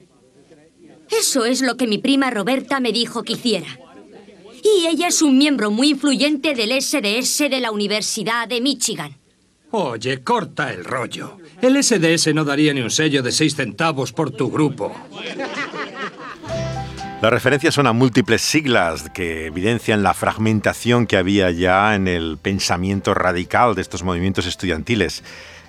Eso 1.09 1.45
es 1.45 1.61
lo 1.61 1.77
que 1.77 1.87
mi 1.87 1.97
prima 1.97 2.31
Roberta 2.31 2.79
me 2.79 2.91
dijo 2.91 3.23
que 3.23 3.33
hiciera. 3.33 3.79
Y 4.63 4.87
ella 4.87 5.07
es 5.09 5.21
un 5.21 5.37
miembro 5.37 5.71
muy 5.71 5.89
influyente 5.89 6.55
del 6.55 6.71
SDS 6.81 7.49
de 7.49 7.59
la 7.59 7.71
Universidad 7.71 8.47
de 8.47 8.61
Michigan. 8.61 9.17
Oye, 9.71 10.23
corta 10.23 10.71
el 10.71 10.85
rollo. 10.85 11.37
El 11.61 11.81
SDS 11.83 12.33
no 12.33 12.45
daría 12.45 12.73
ni 12.73 12.81
un 12.81 12.91
sello 12.91 13.23
de 13.23 13.31
seis 13.31 13.55
centavos 13.55 14.13
por 14.13 14.29
tu 14.31 14.51
grupo. 14.51 14.95
Las 17.23 17.31
referencias 17.31 17.73
son 17.73 17.87
a 17.87 17.93
múltiples 17.93 18.41
siglas 18.41 19.09
que 19.11 19.45
evidencian 19.45 20.03
la 20.03 20.13
fragmentación 20.13 21.07
que 21.07 21.15
había 21.15 21.51
ya 21.51 21.95
en 21.95 22.09
el 22.09 22.37
pensamiento 22.37 23.13
radical 23.13 23.75
de 23.75 23.81
estos 23.81 24.03
movimientos 24.03 24.45
estudiantiles. 24.45 25.23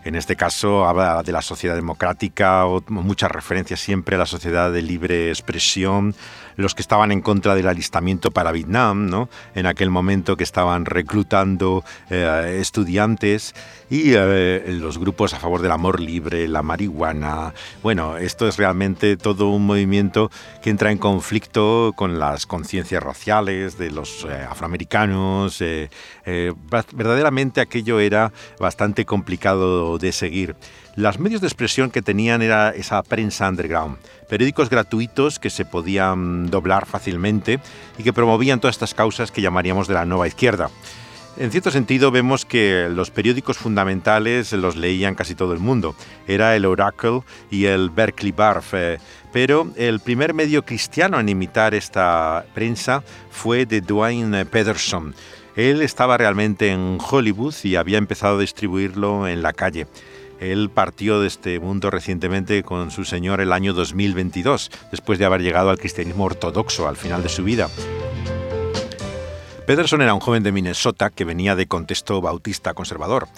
En 0.05 0.17
este 0.17 0.35
caso 0.35 0.85
habla 0.85 1.23
de 1.23 1.31
la 1.31 1.43
sociedad 1.43 1.77
democrática, 1.77 2.67
o 2.67 2.83
muchas 2.89 3.31
referencias 3.31 3.79
siempre 3.79 4.17
a 4.17 4.19
la 4.19 4.27
sociedad 4.27 4.73
de 4.73 4.83
libre 4.83 5.29
expresión, 5.29 6.17
los 6.57 6.75
que 6.75 6.83
estaban 6.83 7.13
en 7.13 7.21
contra 7.21 7.55
del 7.55 7.69
alistamiento 7.69 8.31
para 8.31 8.53
Vietnam, 8.53 9.09
¿no? 9.09 9.29
en 9.55 9.67
aquel 9.67 9.91
momento 9.91 10.37
que 10.37 10.45
estaban 10.45 10.85
reclutando 10.85 11.85
eh, 12.11 12.59
estudiantes, 12.61 13.55
y 13.91 14.15
eh, 14.15 14.65
los 14.81 14.99
grupos 14.99 15.35
a 15.35 15.39
favor 15.39 15.61
del 15.61 15.71
amor 15.71 16.01
libre, 16.01 16.49
la 16.49 16.63
marihuana. 16.63 17.55
Bueno, 17.83 18.17
esto 18.17 18.49
es 18.49 18.57
realmente 18.57 19.17
todo 19.17 19.49
un 19.51 19.67
movimiento 19.67 20.31
que 20.63 20.71
entra 20.71 20.91
en 20.91 20.99
conflicto 20.99 21.93
con 21.95 22.19
las 22.19 22.47
conciencias 22.47 23.03
raciales 23.03 23.79
de 23.79 23.91
los 23.91 24.25
eh, 24.25 24.47
afroamericanos. 24.49 25.63
verdaderamente 26.93 27.61
aquello 27.61 28.01
era 28.01 28.33
bastante 28.59 29.05
complicado 29.05 29.99
de 29.99 30.13
seguir. 30.13 30.57
Los 30.97 31.19
medios 31.19 31.41
de 31.41 31.49
expresión 31.49 31.91
que 31.91 32.03
tenían 32.03 32.41
era 32.41 32.71
esa 32.71 33.03
prensa 33.03 33.49
underground, 33.49 33.97
periódicos 34.29 34.71
gratuitos 34.71 35.41
que 35.41 35.51
se 35.51 35.65
podían 35.65 36.51
doblar 36.51 36.87
fácilmente 36.87 37.59
y 37.99 38.05
que 38.05 38.13
promovían 38.13 38.61
todas 38.61 38.77
estas 38.77 38.95
causas 38.95 39.33
que 39.33 39.43
llamaríamos 39.43 39.89
de 39.89 39.95
la 39.95 40.05
nueva 40.05 40.29
izquierda. 40.29 40.71
En 41.37 41.51
cierto 41.51 41.73
sentido 41.73 42.13
vemos 42.13 42.45
que 42.45 42.89
los 42.89 43.11
periódicos 43.11 43.59
fundamentales 43.59 44.53
los 44.53 44.77
leían 44.77 45.17
casi 45.17 45.35
todo 45.35 45.53
el 45.53 45.59
mundo. 45.59 45.97
Era 46.29 46.55
el 46.55 46.65
Oracle 46.65 47.23
y 47.51 47.65
el 47.65 47.91
Berkeley 47.91 48.31
Barf. 48.31 48.75
Eh, 48.75 48.99
pero 49.33 49.69
el 49.75 49.99
primer 49.99 50.33
medio 50.33 50.65
cristiano 50.65 51.19
en 51.19 51.29
imitar 51.29 51.75
esta 51.75 52.45
prensa 52.55 53.03
fue 53.33 53.67
de 53.67 53.81
Dwayne 53.81 54.45
Pederson. 54.45 55.13
Él 55.57 55.83
estaba 55.83 56.17
realmente 56.17 56.69
en 56.71 56.99
Hollywood 57.01 57.55
y 57.65 57.75
había 57.75 57.99
empezado 57.99 58.37
a 58.37 58.41
distribuirlo 58.41 59.27
en 59.27 59.43
la 59.43 59.53
calle. 59.53 59.89
Él 60.41 60.71
partió 60.73 61.21
de 61.21 61.27
este 61.27 61.61
mundo 61.61 61.91
recientemente 61.91 62.63
con 62.63 62.91
su 62.91 63.05
señor 63.05 63.41
el 63.41 63.53
año 63.53 63.73
2022, 63.73 64.71
después 64.91 65.19
de 65.19 65.25
haber 65.25 65.43
llegado 65.43 65.71
al 65.71 65.79
cristianismo 65.79 66.25
ortodoxo 66.25 66.89
al 66.89 66.97
final 66.97 67.23
de 67.23 67.29
su 67.29 67.45
vida. 67.45 67.69
Pederson 69.67 70.03
era 70.03 70.13
un 70.13 70.21
joven 70.21 70.43
de 70.43 70.53
Minnesota 70.53 71.09
que 71.09 71.25
venía 71.25 71.57
de 71.57 71.67
contexto 71.67 72.21
bautista 72.21 72.75
conservador. 72.75 73.29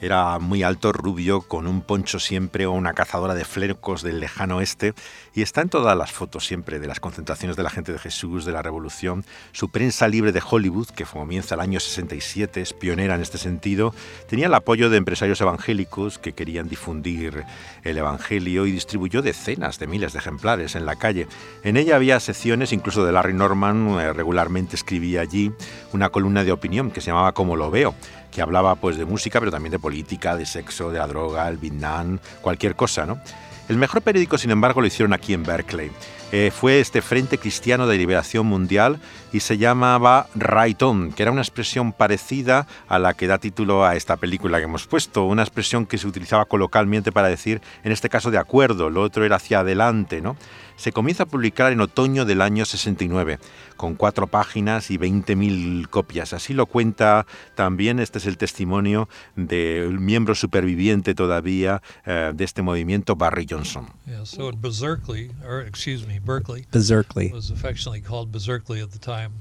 Era 0.00 0.38
muy 0.38 0.62
alto, 0.62 0.92
rubio, 0.92 1.42
con 1.42 1.66
un 1.66 1.80
poncho 1.80 2.18
siempre 2.18 2.66
o 2.66 2.72
una 2.72 2.92
cazadora 2.92 3.34
de 3.34 3.44
flecos 3.44 4.02
del 4.02 4.20
lejano 4.20 4.56
oeste, 4.56 4.94
y 5.34 5.42
está 5.42 5.62
en 5.62 5.68
todas 5.68 5.96
las 5.96 6.12
fotos 6.12 6.46
siempre 6.46 6.78
de 6.78 6.86
las 6.86 7.00
concentraciones 7.00 7.56
de 7.56 7.62
la 7.62 7.70
gente 7.70 7.92
de 7.92 7.98
Jesús, 7.98 8.44
de 8.44 8.52
la 8.52 8.62
Revolución. 8.62 9.24
Su 9.52 9.70
prensa 9.70 10.08
libre 10.08 10.32
de 10.32 10.42
Hollywood, 10.48 10.88
que 10.88 11.04
comienza 11.04 11.54
el 11.54 11.60
año 11.60 11.80
67, 11.80 12.60
es 12.60 12.72
pionera 12.72 13.14
en 13.14 13.22
este 13.22 13.38
sentido, 13.38 13.94
tenía 14.28 14.46
el 14.46 14.54
apoyo 14.54 14.90
de 14.90 14.98
empresarios 14.98 15.40
evangélicos 15.40 16.18
que 16.18 16.32
querían 16.32 16.68
difundir 16.68 17.44
el 17.84 17.98
Evangelio 17.98 18.66
y 18.66 18.72
distribuyó 18.72 19.22
decenas 19.22 19.78
de 19.78 19.86
miles 19.86 20.12
de 20.12 20.18
ejemplares 20.18 20.74
en 20.74 20.86
la 20.86 20.96
calle. 20.96 21.26
En 21.62 21.76
ella 21.76 21.96
había 21.96 22.20
secciones, 22.20 22.72
incluso 22.72 23.04
de 23.04 23.12
Larry 23.12 23.34
Norman, 23.34 23.98
eh, 24.00 24.12
regularmente 24.12 24.76
escribía 24.76 25.20
allí 25.20 25.52
una 25.92 26.10
columna 26.10 26.44
de 26.44 26.52
opinión 26.52 26.90
que 26.90 27.00
se 27.00 27.08
llamaba 27.08 27.32
Como 27.32 27.56
lo 27.56 27.70
veo 27.70 27.94
que 28.32 28.40
hablaba 28.40 28.74
pues 28.76 28.96
de 28.96 29.04
música, 29.04 29.38
pero 29.38 29.52
también 29.52 29.72
de 29.72 29.78
política, 29.78 30.36
de 30.36 30.46
sexo, 30.46 30.90
de 30.90 30.98
la 30.98 31.06
droga, 31.06 31.46
el 31.48 31.58
Vietnam, 31.58 32.18
cualquier 32.40 32.74
cosa, 32.74 33.04
¿no? 33.04 33.20
El 33.68 33.76
mejor 33.76 34.02
periódico, 34.02 34.38
sin 34.38 34.50
embargo, 34.50 34.80
lo 34.80 34.86
hicieron 34.86 35.12
aquí 35.12 35.32
en 35.32 35.44
Berkeley. 35.44 35.90
Eh, 36.32 36.50
fue 36.50 36.80
este 36.80 37.02
Frente 37.02 37.36
Cristiano 37.36 37.86
de 37.86 37.98
Liberación 37.98 38.46
Mundial 38.46 38.98
y 39.32 39.40
se 39.40 39.58
llamaba 39.58 40.28
Right 40.34 40.82
On, 40.82 41.12
que 41.12 41.22
era 41.22 41.30
una 41.30 41.42
expresión 41.42 41.92
parecida 41.92 42.66
a 42.88 42.98
la 42.98 43.12
que 43.12 43.26
da 43.26 43.36
título 43.36 43.84
a 43.84 43.96
esta 43.96 44.16
película 44.16 44.58
que 44.58 44.64
hemos 44.64 44.86
puesto, 44.86 45.24
una 45.24 45.42
expresión 45.42 45.84
que 45.84 45.98
se 45.98 46.06
utilizaba 46.06 46.46
colocalmente 46.46 47.12
para 47.12 47.28
decir, 47.28 47.60
en 47.84 47.92
este 47.92 48.08
caso, 48.08 48.30
de 48.30 48.38
acuerdo, 48.38 48.88
lo 48.88 49.02
otro 49.02 49.26
era 49.26 49.36
hacia 49.36 49.60
adelante, 49.60 50.22
¿no? 50.22 50.36
Se 50.82 50.90
comienza 50.90 51.22
a 51.22 51.26
publicar 51.26 51.70
en 51.70 51.80
otoño 51.80 52.24
del 52.24 52.42
año 52.42 52.64
69, 52.64 53.38
con 53.76 53.94
cuatro 53.94 54.26
páginas 54.26 54.90
y 54.90 54.98
20.000 54.98 55.86
copias. 55.88 56.32
Así 56.32 56.54
lo 56.54 56.66
cuenta 56.66 57.24
también, 57.54 58.00
este 58.00 58.18
es 58.18 58.26
el 58.26 58.36
testimonio 58.36 59.08
del 59.36 60.00
miembro 60.00 60.34
superviviente 60.34 61.14
todavía 61.14 61.80
uh, 62.04 62.34
de 62.34 62.42
este 62.42 62.62
movimiento, 62.62 63.14
Barry 63.14 63.46
Johnson. 63.48 63.86
Yeah, 64.08 64.24
so 64.24 64.48
at 64.48 64.56
Berkeley, 64.56 65.30
or 65.46 65.60
excuse 65.60 66.04
me, 66.04 66.18
Berkeley, 66.18 66.66
Berkeley 66.72 67.30
was 67.32 67.52
affectionately 67.52 68.00
called 68.00 68.32
Berkeley 68.32 68.82
at 68.82 68.90
the 68.90 68.98
time. 68.98 69.34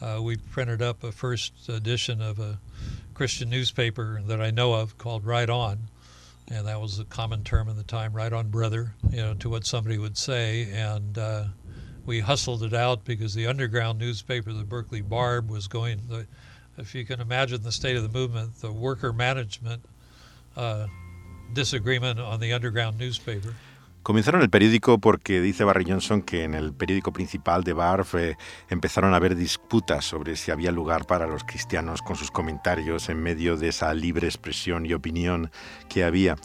Uh, 0.00 0.22
we 0.22 0.36
printed 0.36 0.80
up 0.80 1.02
a 1.02 1.10
first 1.10 1.68
edition 1.68 2.22
of 2.22 2.38
a 2.38 2.60
Christian 3.14 3.50
newspaper 3.50 4.22
that 4.28 4.40
I 4.40 4.52
know 4.52 4.74
of 4.74 4.96
called 4.98 5.26
Right 5.26 5.50
On. 5.50 5.88
And 6.50 6.66
that 6.66 6.80
was 6.80 6.98
a 6.98 7.04
common 7.04 7.44
term 7.44 7.68
in 7.68 7.76
the 7.76 7.84
time, 7.84 8.12
right 8.12 8.32
on 8.32 8.48
brother, 8.48 8.94
you 9.10 9.18
know, 9.18 9.34
to 9.34 9.48
what 9.48 9.64
somebody 9.64 9.98
would 9.98 10.18
say. 10.18 10.68
And 10.72 11.16
uh, 11.16 11.44
we 12.06 12.20
hustled 12.20 12.62
it 12.64 12.74
out 12.74 13.04
because 13.04 13.34
the 13.34 13.46
underground 13.46 13.98
newspaper, 13.98 14.52
the 14.52 14.64
Berkeley 14.64 15.00
Barb, 15.00 15.48
was 15.50 15.68
going. 15.68 16.00
The, 16.08 16.26
if 16.76 16.94
you 16.94 17.04
can 17.04 17.20
imagine 17.20 17.62
the 17.62 17.72
state 17.72 17.96
of 17.96 18.02
the 18.02 18.08
movement, 18.08 18.56
the 18.60 18.72
worker 18.72 19.12
management 19.12 19.82
uh, 20.56 20.86
disagreement 21.52 22.18
on 22.18 22.40
the 22.40 22.52
underground 22.52 22.98
newspaper. 22.98 23.54
Comenzaron 24.02 24.40
el 24.40 24.48
periódico 24.48 24.98
porque 24.98 25.42
dice 25.42 25.62
Barry 25.62 25.84
Johnson 25.86 26.22
que 26.22 26.44
en 26.44 26.54
el 26.54 26.72
periódico 26.72 27.12
principal 27.12 27.64
de 27.64 27.74
Barf 27.74 28.14
eh, 28.14 28.36
empezaron 28.70 29.12
a 29.12 29.18
haber 29.18 29.36
disputas 29.36 30.06
sobre 30.06 30.36
si 30.36 30.50
había 30.50 30.72
lugar 30.72 31.06
para 31.06 31.26
los 31.26 31.44
cristianos 31.44 32.00
con 32.00 32.16
sus 32.16 32.30
comentarios 32.30 33.10
en 33.10 33.22
medio 33.22 33.58
de 33.58 33.68
esa 33.68 33.92
libre 33.92 34.26
expresión 34.26 34.86
y 34.86 34.94
opinión 34.94 35.50
que 35.90 36.02
había. 36.02 36.36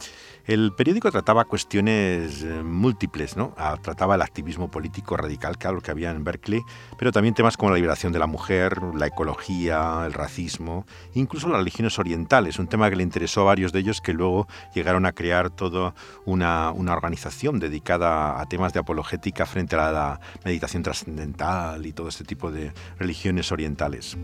El 0.48 0.74
periódico 0.74 1.10
trataba 1.10 1.46
cuestiones 1.46 2.44
eh, 2.44 2.62
múltiples, 2.62 3.36
¿no? 3.36 3.56
Ah, 3.58 3.78
trataba 3.82 4.14
el 4.14 4.22
activismo 4.22 4.70
político 4.70 5.18
radical, 5.18 5.58
claro, 5.58 5.82
que 5.82 5.90
había 5.90 6.12
en 6.12 6.24
Berkeley, 6.24 6.62
pero 7.00 7.12
también 7.12 7.34
temas 7.34 7.58
como 7.58 7.72
la 7.72 7.78
liberación 7.78 8.14
de 8.14 8.20
la 8.20 8.28
mujer, 8.28 8.80
la 8.94 9.08
ecología, 9.08 10.04
el 10.06 10.14
racismo, 10.14 10.86
incluso 11.16 11.48
las 11.50 11.58
religiones 11.58 11.98
orientales, 11.98 12.60
un 12.60 12.68
tema 12.68 12.92
que 12.92 12.96
le 12.96 13.02
interesó 13.02 13.42
a 13.42 13.46
varios 13.46 13.72
de 13.72 13.80
ellos 13.80 14.02
que 14.02 14.14
luego 14.14 14.48
llegaron 14.76 15.08
a 15.08 15.14
crear 15.14 15.50
toda 15.50 15.96
una, 16.26 16.70
una 16.70 16.94
organización 16.94 17.60
dedicada 17.60 18.40
a 18.40 18.46
temas 18.46 18.72
de 18.72 18.82
apologética 18.82 19.48
frente 19.48 19.76
a 19.76 19.92
la 19.92 20.20
meditación 20.44 20.84
trascendental 20.84 21.84
y 21.88 21.92
todo 21.92 22.10
este 22.10 22.24
tipo 22.24 22.52
de 22.52 22.72
religiones 23.00 23.52
orientales. 23.52 24.16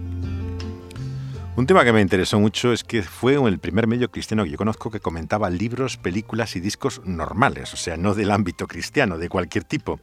Un 1.57 1.67
tema 1.67 1.83
que 1.83 1.91
me 1.91 1.99
interesó 1.99 2.39
mucho 2.39 2.71
es 2.71 2.85
que 2.85 3.03
fue 3.03 3.33
el 3.35 3.59
primer 3.59 3.85
medio 3.85 4.09
cristiano 4.09 4.45
que 4.45 4.51
yo 4.51 4.57
conozco 4.57 4.89
que 4.89 5.01
comentaba 5.01 5.49
libros, 5.49 5.97
películas 5.97 6.55
y 6.55 6.61
discos 6.61 7.01
normales, 7.03 7.73
o 7.73 7.77
sea, 7.77 7.97
no 7.97 8.15
del 8.15 8.31
ámbito 8.31 8.67
cristiano, 8.67 9.17
de 9.17 9.27
cualquier 9.27 9.65
tipo. 9.65 9.99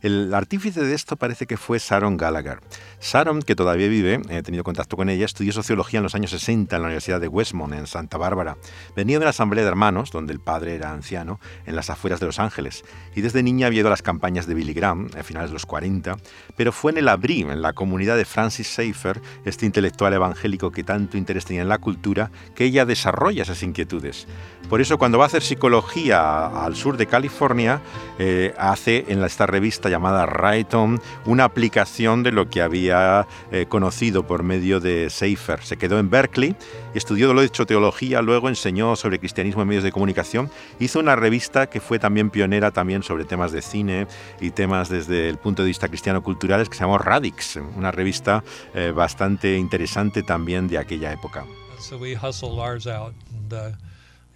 El 0.00 0.32
artífice 0.32 0.80
de 0.80 0.94
esto 0.94 1.16
parece 1.16 1.48
que 1.48 1.56
fue 1.56 1.80
Sharon 1.80 2.16
Gallagher. 2.16 2.60
Sharon, 3.00 3.42
que 3.42 3.56
todavía 3.56 3.88
vive, 3.88 4.22
he 4.28 4.44
tenido 4.44 4.62
contacto 4.62 4.96
con 4.96 5.10
ella, 5.10 5.24
estudió 5.24 5.52
sociología 5.52 5.98
en 5.98 6.04
los 6.04 6.14
años 6.14 6.30
60 6.30 6.76
en 6.76 6.82
la 6.82 6.86
Universidad 6.86 7.20
de 7.20 7.26
Westmont, 7.26 7.74
en 7.74 7.88
Santa 7.88 8.16
Bárbara. 8.16 8.56
Venía 8.94 9.18
de 9.18 9.24
la 9.24 9.30
Asamblea 9.30 9.64
de 9.64 9.70
Hermanos, 9.70 10.12
donde 10.12 10.32
el 10.32 10.38
padre 10.38 10.76
era 10.76 10.92
anciano, 10.92 11.40
en 11.66 11.74
las 11.74 11.90
afueras 11.90 12.20
de 12.20 12.26
Los 12.26 12.38
Ángeles, 12.38 12.84
y 13.16 13.22
desde 13.22 13.42
niña 13.42 13.66
había 13.66 13.80
ido 13.80 13.88
a 13.88 13.90
las 13.90 14.02
campañas 14.02 14.46
de 14.46 14.54
Billy 14.54 14.72
Graham, 14.72 15.10
a 15.18 15.24
finales 15.24 15.50
de 15.50 15.54
los 15.54 15.66
40, 15.66 16.16
pero 16.56 16.70
fue 16.70 16.92
en 16.92 16.98
el 16.98 17.08
Abrí, 17.08 17.40
en 17.40 17.60
la 17.60 17.72
comunidad 17.72 18.16
de 18.16 18.24
Francis 18.24 18.68
Schaeffer, 18.68 19.20
este 19.44 19.66
intelectual 19.66 20.14
evangélico 20.14 20.70
que 20.70 20.84
tanto 20.92 21.16
interés 21.16 21.46
tenía 21.46 21.62
en 21.62 21.68
la 21.68 21.78
cultura 21.78 22.30
que 22.54 22.64
ella 22.64 22.84
desarrolla 22.84 23.44
esas 23.44 23.62
inquietudes. 23.62 24.26
Por 24.68 24.80
eso 24.80 24.98
cuando 24.98 25.18
va 25.18 25.24
a 25.24 25.26
hacer 25.26 25.42
psicología 25.42 26.46
al 26.64 26.76
sur 26.76 26.96
de 26.96 27.06
California, 27.06 27.80
eh, 28.18 28.54
hace 28.58 29.04
en 29.08 29.22
esta 29.24 29.46
revista 29.46 29.88
llamada 29.88 30.26
Rayton 30.26 31.00
una 31.26 31.44
aplicación 31.44 32.22
de 32.22 32.32
lo 32.32 32.48
que 32.48 32.62
había 32.62 33.26
eh, 33.50 33.66
conocido 33.68 34.26
por 34.26 34.42
medio 34.42 34.80
de 34.80 35.08
Seifer. 35.10 35.62
Se 35.62 35.76
quedó 35.76 35.98
en 35.98 36.10
Berkeley, 36.10 36.56
estudió 36.94 37.32
lo 37.32 37.42
hecho 37.42 37.66
teología, 37.66 38.22
luego 38.22 38.48
enseñó 38.48 38.96
sobre 38.96 39.18
cristianismo 39.18 39.62
en 39.62 39.68
medios 39.68 39.84
de 39.84 39.92
comunicación, 39.92 40.50
hizo 40.78 41.00
una 41.00 41.16
revista 41.16 41.68
que 41.68 41.80
fue 41.80 41.98
también 41.98 42.30
pionera 42.30 42.70
también 42.70 43.02
sobre 43.02 43.24
temas 43.24 43.52
de 43.52 43.62
cine 43.62 44.06
y 44.40 44.50
temas 44.50 44.88
desde 44.88 45.28
el 45.28 45.38
punto 45.38 45.62
de 45.62 45.68
vista 45.68 45.88
cristiano-culturales 45.88 46.68
que 46.68 46.76
se 46.76 46.80
llamó 46.80 46.98
Radix, 46.98 47.58
una 47.76 47.90
revista 47.90 48.44
eh, 48.74 48.92
bastante 48.94 49.56
interesante 49.56 50.22
también 50.22 50.68
de 50.68 50.78
aquella 50.84 51.16
época. 51.16 51.46
So 51.80 51.96
we 51.98 52.14
hustled 52.14 52.58
ours 52.58 52.86
out 52.86 53.14
and, 53.32 53.52
uh, 53.52 53.70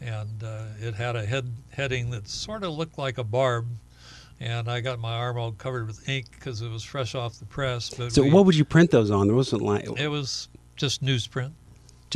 and 0.00 0.42
uh, 0.42 0.64
it 0.80 0.94
had 0.94 1.16
a 1.16 1.24
head 1.24 1.50
heading 1.70 2.10
that 2.10 2.28
sort 2.28 2.64
of 2.64 2.74
looked 2.74 2.98
like 2.98 3.18
a 3.18 3.24
barb 3.24 3.66
and 4.40 4.68
I 4.70 4.80
got 4.80 4.98
my 4.98 5.14
arm 5.14 5.38
all 5.38 5.52
covered 5.52 5.86
with 5.86 6.06
ink 6.08 6.26
because 6.32 6.60
it 6.60 6.68
was 6.68 6.82
fresh 6.82 7.14
off 7.14 7.38
the 7.38 7.46
press. 7.46 7.90
But 7.90 8.12
So 8.12 8.22
we- 8.22 8.30
what 8.30 8.44
would 8.46 8.54
you 8.56 8.64
print 8.64 8.90
those 8.90 9.10
on? 9.10 9.26
There 9.28 9.36
wasn't 9.36 9.62
like 9.62 9.88
It 9.98 10.08
was 10.08 10.48
just 10.76 11.02
newsprint. 11.02 11.52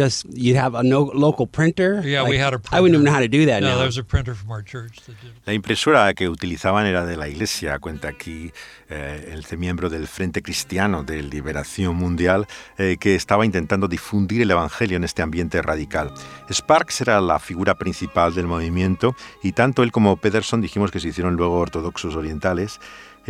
Just 0.02 0.24
you'd 0.32 0.56
have 0.56 0.74
a 0.74 0.82
no, 0.82 1.10
local 1.14 1.46
printer. 1.46 2.00
Yeah, 2.04 2.22
we 2.24 2.30
Like, 2.38 2.40
had 2.44 2.54
a 2.54 2.60
I 2.72 2.80
wouldn't 2.80 2.94
even 2.94 3.04
printer. 3.04 3.04
know 3.04 3.12
how 3.12 3.20
to 3.20 3.28
do 3.28 3.46
that 3.46 3.60
No, 3.62 3.68
now. 3.70 3.76
there 3.76 3.86
was 3.86 3.98
a 3.98 4.04
printer 4.04 4.34
from 4.34 4.50
our 4.50 4.62
church 4.64 4.96
that 5.06 5.14
did. 5.22 5.32
La 5.46 5.52
impresora 5.52 6.12
que 6.14 6.28
utilizaban 6.28 6.86
era 6.86 7.04
de 7.04 7.16
la 7.16 7.28
iglesia, 7.28 7.78
cuenta 7.78 8.08
aquí 8.08 8.52
eh, 8.88 9.32
el 9.34 9.58
miembro 9.58 9.88
del 9.90 10.06
Frente 10.06 10.42
Cristiano 10.42 11.02
de 11.02 11.22
Liberación 11.22 11.94
Mundial, 11.96 12.46
eh, 12.78 12.96
que 12.98 13.14
estaba 13.14 13.44
intentando 13.44 13.86
difundir 13.88 14.42
el 14.42 14.50
Evangelio 14.50 14.96
en 14.96 15.04
este 15.04 15.22
ambiente 15.22 15.60
radical. 15.62 16.12
Sparks 16.50 17.00
era 17.02 17.20
la 17.20 17.38
figura 17.38 17.74
principal 17.76 18.34
del 18.34 18.46
movimiento 18.46 19.14
y 19.42 19.52
tanto 19.52 19.82
él 19.82 19.92
como 19.92 20.16
Pederson 20.16 20.60
dijimos 20.60 20.90
que 20.90 21.00
se 21.00 21.08
hicieron 21.08 21.36
luego 21.36 21.58
ortodoxos 21.58 22.16
orientales. 22.16 22.80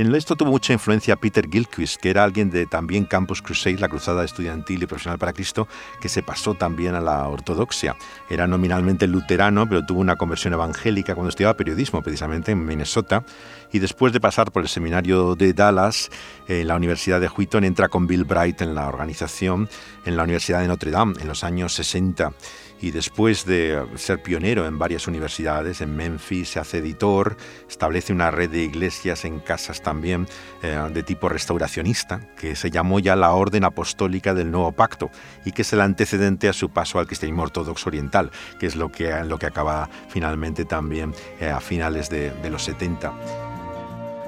En 0.00 0.14
esto 0.14 0.34
tuvo 0.34 0.52
mucha 0.52 0.72
influencia 0.72 1.14
Peter 1.16 1.46
Gilchrist, 1.46 2.00
que 2.00 2.08
era 2.08 2.24
alguien 2.24 2.48
de 2.48 2.64
también 2.64 3.04
Campus 3.04 3.42
Crusade, 3.42 3.76
la 3.76 3.90
cruzada 3.90 4.24
estudiantil 4.24 4.82
y 4.82 4.86
profesional 4.86 5.18
para 5.18 5.34
Cristo, 5.34 5.68
que 6.00 6.08
se 6.08 6.22
pasó 6.22 6.54
también 6.54 6.94
a 6.94 7.02
la 7.02 7.28
ortodoxia. 7.28 7.96
Era 8.30 8.46
nominalmente 8.46 9.06
luterano, 9.06 9.68
pero 9.68 9.84
tuvo 9.84 10.00
una 10.00 10.16
conversión 10.16 10.54
evangélica 10.54 11.14
cuando 11.14 11.28
estudiaba 11.28 11.54
periodismo, 11.54 12.00
precisamente 12.00 12.52
en 12.52 12.64
Minnesota. 12.64 13.26
Y 13.72 13.78
después 13.78 14.14
de 14.14 14.20
pasar 14.20 14.52
por 14.52 14.62
el 14.62 14.70
seminario 14.70 15.34
de 15.34 15.52
Dallas, 15.52 16.08
en 16.48 16.66
la 16.66 16.76
Universidad 16.76 17.20
de 17.20 17.28
Wheaton, 17.28 17.64
entra 17.64 17.88
con 17.88 18.06
Bill 18.06 18.24
Bright 18.24 18.62
en 18.62 18.74
la 18.74 18.88
organización 18.88 19.68
en 20.06 20.16
la 20.16 20.22
Universidad 20.22 20.62
de 20.62 20.68
Notre 20.68 20.92
Dame 20.92 21.20
en 21.20 21.28
los 21.28 21.44
años 21.44 21.74
60 21.74 22.32
y 22.80 22.90
después 22.90 23.44
de 23.44 23.84
ser 23.96 24.22
pionero 24.22 24.66
en 24.66 24.78
varias 24.78 25.06
universidades, 25.06 25.80
en 25.80 25.94
Memphis 25.94 26.50
se 26.50 26.60
hace 26.60 26.78
editor, 26.78 27.36
establece 27.68 28.12
una 28.12 28.30
red 28.30 28.50
de 28.50 28.62
iglesias 28.62 29.24
en 29.24 29.40
casas 29.40 29.82
también 29.82 30.26
eh, 30.62 30.78
de 30.92 31.02
tipo 31.02 31.28
restauracionista, 31.28 32.20
que 32.36 32.56
se 32.56 32.70
llamó 32.70 32.98
ya 32.98 33.16
la 33.16 33.32
Orden 33.32 33.64
Apostólica 33.64 34.34
del 34.34 34.50
Nuevo 34.50 34.72
Pacto 34.72 35.10
y 35.44 35.52
que 35.52 35.62
es 35.62 35.72
el 35.72 35.80
antecedente 35.80 36.48
a 36.48 36.52
su 36.52 36.70
paso 36.70 36.98
al 36.98 37.06
cristianismo 37.06 37.42
ortodoxo 37.42 37.88
oriental, 37.88 38.30
que 38.58 38.66
es 38.66 38.76
lo 38.76 38.90
que, 38.90 39.12
lo 39.24 39.38
que 39.38 39.46
acaba 39.46 39.88
finalmente 40.08 40.64
también 40.64 41.14
eh, 41.40 41.50
a 41.50 41.60
finales 41.60 42.08
de, 42.08 42.30
de 42.30 42.50
los 42.50 42.64
70. 42.64 43.49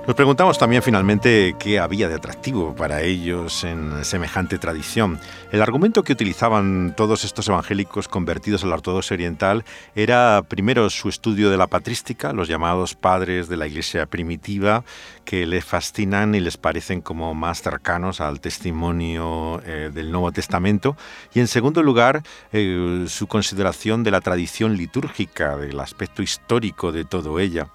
Nos 0.05 0.17
preguntamos 0.17 0.59
también 0.59 0.83
finalmente 0.83 1.55
qué 1.61 1.79
había 1.79 2.09
de 2.09 2.17
atractivo 2.17 2.75
para 2.75 3.03
ellos 3.03 3.63
en 3.63 4.05
semejante 4.05 4.59
tradición. 4.59 5.21
El 5.53 5.63
argumento 5.63 6.03
que 6.03 6.13
utilizaban 6.13 6.95
todos 6.97 7.25
estos 7.25 7.47
evangélicos 7.47 8.09
convertidos 8.09 8.65
a 8.65 8.67
la 8.67 8.75
ortodoxia 8.75 9.15
oriental 9.15 9.65
era 9.95 10.43
primero 10.49 10.91
su 10.91 11.09
estudio 11.09 11.51
de 11.51 11.57
la 11.57 11.69
patrística, 11.69 12.33
los 12.33 12.49
llamados 12.49 12.97
padres 12.97 13.49
de 13.49 13.57
la 13.57 13.69
iglesia 13.69 14.07
primitiva, 14.07 14.83
que 15.25 15.47
les 15.47 15.65
fascinan 15.65 16.35
y 16.35 16.41
les 16.41 16.57
parecen 16.57 17.01
como 17.01 17.33
más 17.33 17.63
cercanos 17.63 18.21
al 18.21 18.41
testimonio 18.41 19.63
eh, 19.65 19.93
del 19.95 20.11
Nuevo 20.11 20.33
Testamento. 20.33 20.97
Y 21.33 21.39
en 21.39 21.47
segundo 21.47 21.81
lugar, 21.81 22.25
eh, 22.53 23.05
su 23.07 23.29
consideración 23.29 24.03
de 24.03 24.11
la 24.11 24.21
tradición 24.21 24.77
litúrgica, 24.77 25.57
del 25.57 25.79
aspecto 25.79 26.25
histórico 26.25 26.91
de 26.91 27.05
todo 27.05 27.39
ella. 27.39 27.69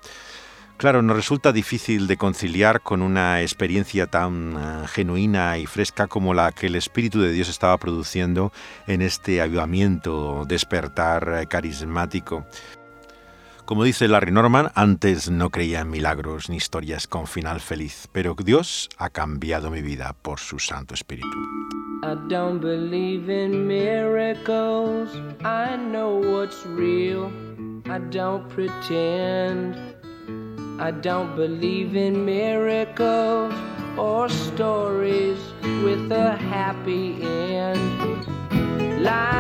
Claro, 0.78 1.02
nos 1.02 1.16
resulta 1.16 1.52
difícil 1.52 2.06
de 2.06 2.18
conciliar 2.18 2.82
con 2.82 3.02
una 3.02 3.42
experiencia 3.42 4.06
tan 4.06 4.56
eh, 4.56 4.88
genuina 4.88 5.58
y 5.58 5.66
fresca 5.66 6.06
como 6.06 6.36
la 6.36 6.52
que 6.52 6.68
el 6.68 6.76
Espíritu 6.76 7.20
de 7.20 7.32
Dios 7.32 7.50
estaba 7.50 7.76
produciendo 7.80 8.52
en 8.86 9.02
este 9.02 9.42
avivamiento, 9.42 10.46
despertar 10.48 11.40
eh, 11.42 11.48
carismático. 11.48 12.46
Como 13.66 13.84
dice 13.84 14.08
Larry 14.08 14.32
Norman, 14.32 14.72
antes 14.76 15.32
no 15.32 15.50
creía 15.50 15.82
en 15.82 15.90
milagros 15.90 16.48
ni 16.48 16.58
historias 16.58 17.08
con 17.08 17.26
final 17.26 17.60
feliz, 17.60 18.08
pero 18.12 18.36
Dios 18.36 18.88
ha 19.00 19.10
cambiado 19.10 19.72
mi 19.72 19.82
vida 19.82 20.14
por 20.22 20.40
su 20.40 20.60
Santo 20.60 20.94
Espíritu. 20.94 21.28
I 22.04 22.14
don't 22.30 22.62
believe 22.62 23.28
in 23.30 23.66
miracles. 23.66 25.10
I 25.44 25.76
real. 26.76 27.32
I 27.90 27.98
don't. 28.12 29.97
I 30.80 30.92
don't 30.92 31.36
believe 31.36 31.96
in 31.96 32.24
miracles 32.24 33.52
or 33.98 34.30
stories 34.30 35.40
with 35.84 36.12
a 36.12 36.38
happy 36.38 37.20
end. 37.24 38.28
Life 39.04 39.37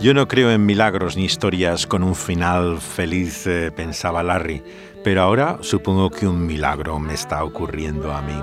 Yo 0.00 0.14
no 0.14 0.28
creo 0.28 0.52
en 0.52 0.64
milagros 0.64 1.16
ni 1.16 1.24
historias 1.24 1.88
con 1.88 2.04
un 2.04 2.14
final 2.14 2.80
feliz, 2.80 3.48
eh, 3.48 3.72
pensaba 3.74 4.22
Larry, 4.22 4.62
pero 5.02 5.22
ahora 5.22 5.58
supongo 5.60 6.08
que 6.08 6.28
un 6.28 6.46
milagro 6.46 7.00
me 7.00 7.14
está 7.14 7.42
ocurriendo 7.42 8.12
a 8.12 8.22
mí. 8.22 8.40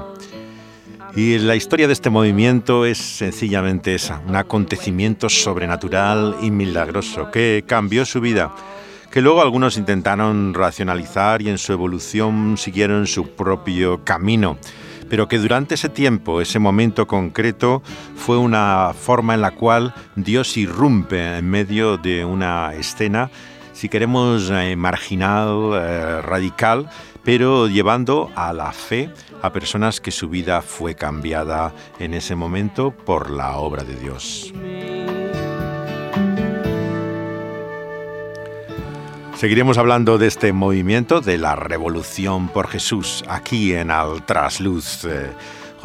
Y 1.16 1.38
la 1.40 1.56
historia 1.56 1.88
de 1.88 1.94
este 1.94 2.10
movimiento 2.10 2.86
es 2.86 2.98
sencillamente 2.98 3.96
esa, 3.96 4.22
un 4.28 4.36
acontecimiento 4.36 5.30
sobrenatural 5.30 6.36
y 6.42 6.52
milagroso 6.52 7.32
que 7.32 7.64
cambió 7.66 8.04
su 8.04 8.20
vida, 8.20 8.54
que 9.10 9.22
luego 9.22 9.42
algunos 9.42 9.78
intentaron 9.78 10.54
racionalizar 10.54 11.42
y 11.42 11.48
en 11.48 11.58
su 11.58 11.72
evolución 11.72 12.58
siguieron 12.58 13.08
su 13.08 13.30
propio 13.30 14.04
camino, 14.04 14.58
pero 15.10 15.28
que 15.28 15.40
durante 15.40 15.76
ese 15.76 15.90
tiempo, 15.90 16.42
ese 16.42 16.60
momento 16.60 17.08
concreto, 17.08 17.82
fue 18.16 18.38
una 18.38 18.94
forma 18.94 19.34
en 19.34 19.42
la 19.42 19.52
cual 19.52 19.94
Dios 20.16 20.58
irrumpe 20.58 21.38
en 21.38 21.50
medio 21.50 21.98
de 21.98 22.26
una 22.26 22.74
escena, 22.74 23.30
si 23.74 23.90
queremos, 23.90 24.50
eh, 24.52 24.76
marginal, 24.76 25.72
eh, 25.74 26.22
radical, 26.22 26.90
pero 27.24 27.68
llevando 27.68 28.32
a 28.36 28.54
la 28.54 28.72
fe 28.72 29.10
a 29.42 29.52
personas 29.52 30.00
que 30.00 30.12
su 30.12 30.30
vida 30.30 30.62
fue 30.62 30.96
cambiada 30.96 31.74
en 32.00 32.14
ese 32.14 32.36
momento 32.36 32.92
por 32.92 33.32
la 33.32 33.58
obra 33.58 33.84
de 33.84 33.96
Dios. 33.96 34.54
Seguiremos 39.46 39.78
hablando 39.78 40.18
de 40.18 40.26
este 40.26 40.54
movimiento, 40.54 41.22
de 41.22 41.38
la 41.38 41.56
revolución 41.56 42.48
por 42.48 42.68
Jesús, 42.68 43.24
aquí 43.28 43.74
en 43.74 43.92
Al 43.92 44.26
Trasluz. 44.26 45.06
Eh, 45.06 45.30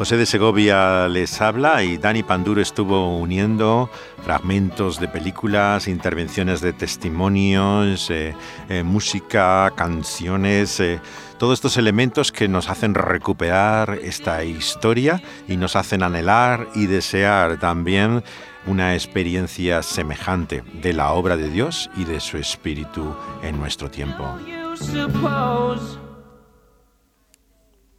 José 0.01 0.17
de 0.17 0.25
Segovia 0.25 1.07
les 1.07 1.39
habla 1.41 1.83
y 1.83 1.97
Dani 1.97 2.23
Panduro 2.23 2.59
estuvo 2.59 3.19
uniendo 3.19 3.87
fragmentos 4.23 4.99
de 4.99 5.07
películas, 5.07 5.87
intervenciones 5.87 6.59
de 6.59 6.73
testimonios, 6.73 8.09
eh, 8.09 8.33
eh, 8.67 8.81
música, 8.81 9.71
canciones, 9.75 10.79
eh, 10.79 10.99
todos 11.37 11.53
estos 11.53 11.77
elementos 11.77 12.31
que 12.31 12.47
nos 12.47 12.67
hacen 12.67 12.95
recuperar 12.95 13.99
esta 14.01 14.43
historia 14.43 15.21
y 15.47 15.55
nos 15.55 15.75
hacen 15.75 16.01
anhelar 16.01 16.67
y 16.73 16.87
desear 16.87 17.59
también 17.59 18.23
una 18.65 18.95
experiencia 18.95 19.83
semejante 19.83 20.63
de 20.81 20.93
la 20.93 21.11
obra 21.11 21.37
de 21.37 21.47
Dios 21.47 21.91
y 21.95 22.05
de 22.05 22.19
su 22.21 22.37
Espíritu 22.37 23.15
en 23.43 23.59
nuestro 23.59 23.91
tiempo. 23.91 24.35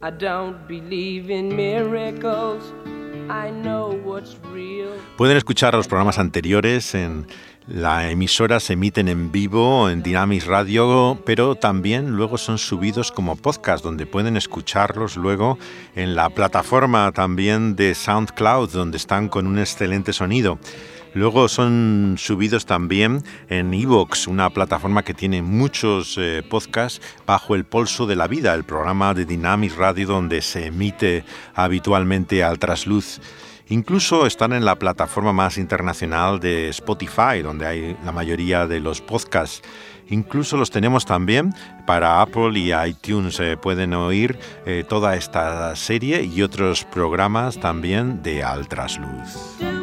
I 0.03 0.11
don't 0.11 0.67
believe 0.67 1.29
in 1.29 1.55
miracles. 1.55 2.73
I 3.29 3.49
know 3.51 3.97
what's 4.03 4.35
real. 4.53 4.91
Pueden 5.15 5.37
escuchar 5.37 5.73
los 5.75 5.87
programas 5.87 6.19
anteriores 6.19 6.93
en 6.93 7.25
La 7.67 8.09
emisora 8.09 8.59
se 8.59 8.73
emiten 8.73 9.07
en 9.07 9.31
vivo 9.31 9.89
en 9.89 10.03
Dynamis 10.03 10.47
Radio, 10.47 11.17
pero 11.25 11.55
también 11.55 12.11
luego 12.11 12.37
son 12.37 12.57
subidos 12.57 13.13
como 13.13 13.37
podcast, 13.37 13.81
donde 13.85 14.05
pueden 14.05 14.35
escucharlos 14.35 15.15
luego 15.15 15.57
en 15.95 16.13
la 16.13 16.29
plataforma 16.29 17.09
también 17.13 17.77
de 17.77 17.95
SoundCloud, 17.95 18.69
donde 18.69 18.97
están 18.97 19.29
con 19.29 19.47
un 19.47 19.59
excelente 19.59 20.11
sonido. 20.11 20.59
Luego 21.15 21.47
son 21.47 22.15
subidos 22.17 22.65
también 22.65 23.23
en 23.47 23.73
Evox, 23.73 24.27
una 24.27 24.49
plataforma 24.49 25.03
que 25.03 25.13
tiene 25.13 25.43
muchos 25.43 26.17
eh, 26.17 26.41
podcasts 26.49 27.01
bajo 27.27 27.53
el 27.53 27.65
pulso 27.65 28.07
de 28.07 28.15
la 28.15 28.27
vida, 28.27 28.53
el 28.55 28.63
programa 28.63 29.13
de 29.13 29.25
Dynamis 29.25 29.75
Radio 29.75 30.07
donde 30.07 30.41
se 30.41 30.67
emite 30.67 31.23
habitualmente 31.53 32.43
al 32.43 32.57
trasluz. 32.57 33.21
Incluso 33.69 34.25
están 34.25 34.53
en 34.53 34.65
la 34.65 34.75
plataforma 34.75 35.33
más 35.33 35.57
internacional 35.57 36.39
de 36.39 36.69
Spotify, 36.69 37.41
donde 37.43 37.65
hay 37.65 37.97
la 38.03 38.11
mayoría 38.11 38.67
de 38.67 38.79
los 38.79 38.99
podcasts. 38.99 39.61
Incluso 40.09 40.57
los 40.57 40.69
tenemos 40.69 41.05
también 41.05 41.53
para 41.85 42.21
Apple 42.21 42.59
y 42.59 42.73
iTunes. 42.73 43.39
Eh, 43.39 43.55
pueden 43.55 43.93
oír 43.93 44.37
eh, 44.65 44.83
toda 44.87 45.15
esta 45.15 45.75
serie 45.75 46.23
y 46.23 46.41
otros 46.41 46.83
programas 46.83 47.59
también 47.59 48.21
de 48.21 48.43
Al 48.43 48.67
Trasluz. 48.67 49.82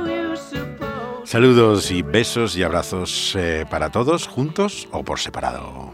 Saludos 1.31 1.93
y 1.93 2.03
besos 2.03 2.57
y 2.57 2.64
abrazos 2.64 3.37
eh, 3.37 3.64
para 3.71 3.90
todos, 3.90 4.27
juntos 4.27 4.88
o 4.90 5.05
por 5.05 5.21
separado. 5.21 5.93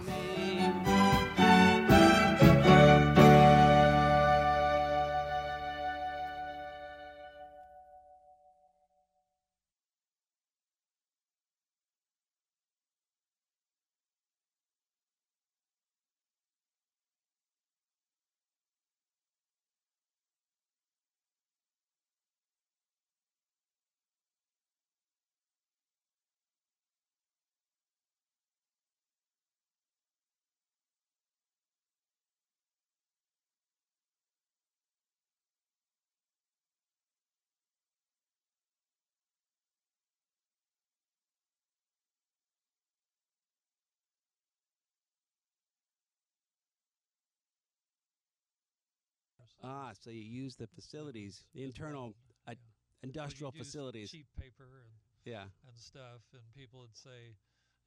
Ah, 49.62 49.92
so 49.98 50.10
you 50.10 50.20
use 50.22 50.56
the 50.56 50.66
facilities, 50.66 51.44
the 51.54 51.64
internal 51.64 52.14
uh, 52.46 52.54
industrial 53.02 53.52
Well, 53.52 53.64
facilities. 53.64 54.10
cheap 54.10 54.26
paper 54.38 54.80
and 54.84 54.90
Yeah. 55.24 55.48
and 55.66 55.76
stuff, 55.76 56.20
and 56.32 56.42
people 56.54 56.80
would 56.80 56.94
say, 56.96 57.34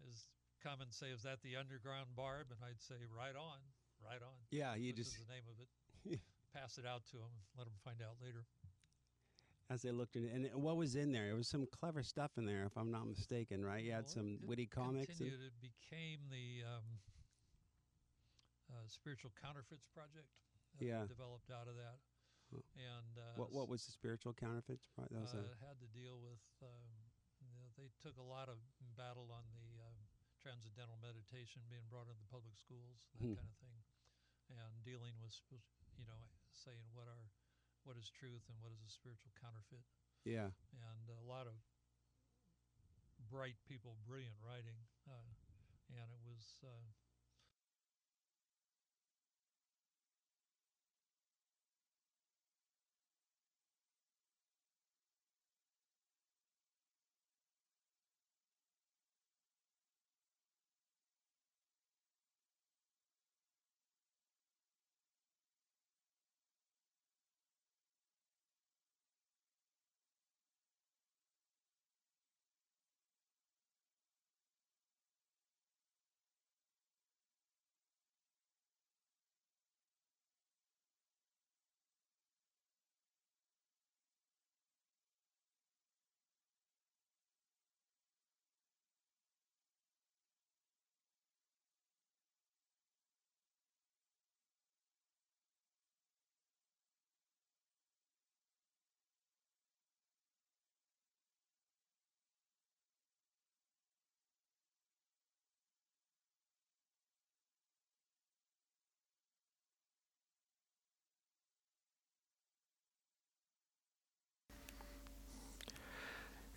"Is 0.08 0.28
come 0.62 0.82
and 0.82 0.94
say, 0.94 1.12
is 1.12 1.24
that 1.24 1.42
the 1.42 1.56
underground 1.56 2.16
barb?" 2.16 2.52
And 2.52 2.60
I'd 2.64 2.82
say, 2.82 2.96
"Right 3.06 3.36
on, 3.36 3.60
right 4.04 4.22
on." 4.22 4.36
Yeah, 4.52 4.76
you 4.76 4.92
This 4.94 5.14
just- 5.14 5.28
the 5.28 5.34
name 5.34 5.48
of 5.48 5.60
it. 5.60 5.70
Pass 6.54 6.78
it 6.80 6.86
out 6.86 7.06
to 7.08 7.18
them, 7.18 7.32
let 7.56 7.66
them 7.66 7.78
find 7.84 8.02
out 8.02 8.20
later. 8.20 8.46
As 9.70 9.84
they 9.84 9.92
looked 9.92 10.16
in 10.16 10.26
it, 10.26 10.34
and 10.34 10.64
what 10.64 10.78
was 10.78 10.96
in 10.96 11.12
there? 11.12 11.28
There 11.28 11.36
was 11.36 11.48
some 11.48 11.68
clever 11.68 12.02
stuff 12.02 12.40
in 12.40 12.46
there, 12.46 12.66
if 12.66 12.76
I'm 12.76 12.90
not 12.90 13.06
mistaken, 13.06 13.64
right? 13.64 13.84
You 13.86 13.92
had 13.92 14.06
Well, 14.06 14.14
some 14.16 14.40
witty 14.42 14.66
comics. 14.66 15.20
and- 15.20 15.32
It 15.32 15.62
became 15.62 16.28
the 16.30 16.64
um, 16.64 17.00
uh, 18.72 18.88
spiritual 18.88 19.32
counterfeits 19.40 19.86
project. 19.94 20.28
Yeah. 20.80 21.06
developed 21.08 21.52
out 21.52 21.68
of 21.68 21.76
that, 21.76 22.00
and 22.76 23.14
uh, 23.18 23.36
what 23.36 23.52
what 23.52 23.68
was 23.70 23.86
the 23.86 23.92
spiritual 23.92 24.34
counterfeit? 24.34 24.80
That 24.98 25.12
was 25.12 25.34
uh, 25.36 25.44
a, 25.44 25.56
had 25.64 25.78
to 25.84 25.90
deal 25.92 26.18
with. 26.24 26.42
Um, 26.64 26.92
you 27.40 27.52
know, 27.56 27.68
they 27.80 27.88
took 28.04 28.20
a 28.20 28.26
lot 28.26 28.52
of 28.52 28.60
battle 29.00 29.32
on 29.32 29.48
the 29.56 29.80
um, 29.80 30.00
transcendental 30.44 31.00
meditation 31.00 31.64
being 31.72 31.88
brought 31.88 32.08
into 32.12 32.20
the 32.20 32.32
public 32.32 32.56
schools, 32.60 33.08
that 33.16 33.24
Hmm. 33.24 33.36
kind 33.40 33.48
of 33.48 33.58
thing, 33.64 33.80
and 34.52 34.72
dealing 34.84 35.16
with, 35.24 35.36
you 35.96 36.04
know, 36.04 36.20
saying 36.52 36.84
what 36.92 37.08
are, 37.08 37.32
what 37.88 37.96
is 37.96 38.12
truth 38.12 38.44
and 38.52 38.60
what 38.60 38.72
is 38.76 38.84
a 38.84 38.92
spiritual 38.92 39.32
counterfeit, 39.40 39.84
yeah. 40.28 40.52
and 40.76 41.04
a 41.16 41.24
lot 41.24 41.48
of 41.48 41.56
bright 43.32 43.56
people, 43.68 43.96
brilliant 44.04 44.36
writing, 44.44 44.76
uh, 45.08 45.32
and 45.96 46.12
it 46.12 46.20
was. 46.28 46.60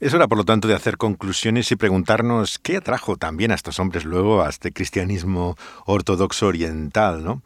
Es 0.02 0.12
hora, 0.14 0.26
por 0.26 0.36
lo 0.36 0.44
tanto, 0.44 0.66
de 0.66 0.74
hacer 0.74 0.96
conclusiones 0.96 1.70
y 1.70 1.76
preguntarnos 1.76 2.58
qué 2.58 2.78
atrajo 2.78 3.16
también 3.16 3.52
a 3.52 3.54
estos 3.54 3.78
hombres 3.78 4.04
luego 4.04 4.42
a 4.42 4.48
este 4.50 4.72
cristianismo 4.72 5.56
ortodoxo 5.86 6.48
oriental, 6.48 7.22
¿no? 7.22 7.40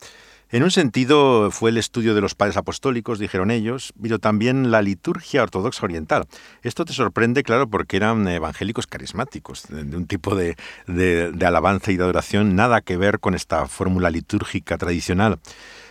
En 0.50 0.62
un 0.62 0.70
sentido 0.70 1.50
fue 1.50 1.68
el 1.68 1.76
estudio 1.76 2.14
de 2.14 2.22
los 2.22 2.34
padres 2.34 2.56
apostólicos, 2.56 3.18
dijeron 3.18 3.50
ellos, 3.50 3.92
pero 4.00 4.18
también 4.20 4.70
la 4.70 4.80
liturgia 4.80 5.42
ortodoxa 5.42 5.84
oriental. 5.84 6.24
Esto 6.62 6.86
te 6.86 6.94
sorprende, 6.94 7.42
claro, 7.42 7.68
porque 7.68 7.98
eran 7.98 8.26
evangélicos 8.26 8.86
carismáticos, 8.86 9.64
de 9.68 9.94
un 9.94 10.06
tipo 10.06 10.34
de, 10.34 10.56
de- 10.86 11.32
de 11.32 11.46
alabanza 11.46 11.92
y 11.92 11.98
de 11.98 12.04
adoración, 12.04 12.56
nada 12.56 12.80
que 12.80 12.96
ver 12.96 13.20
con 13.20 13.34
esta 13.34 13.66
fórmula 13.66 14.08
litúrgica 14.08 14.78
tradicional. 14.78 15.40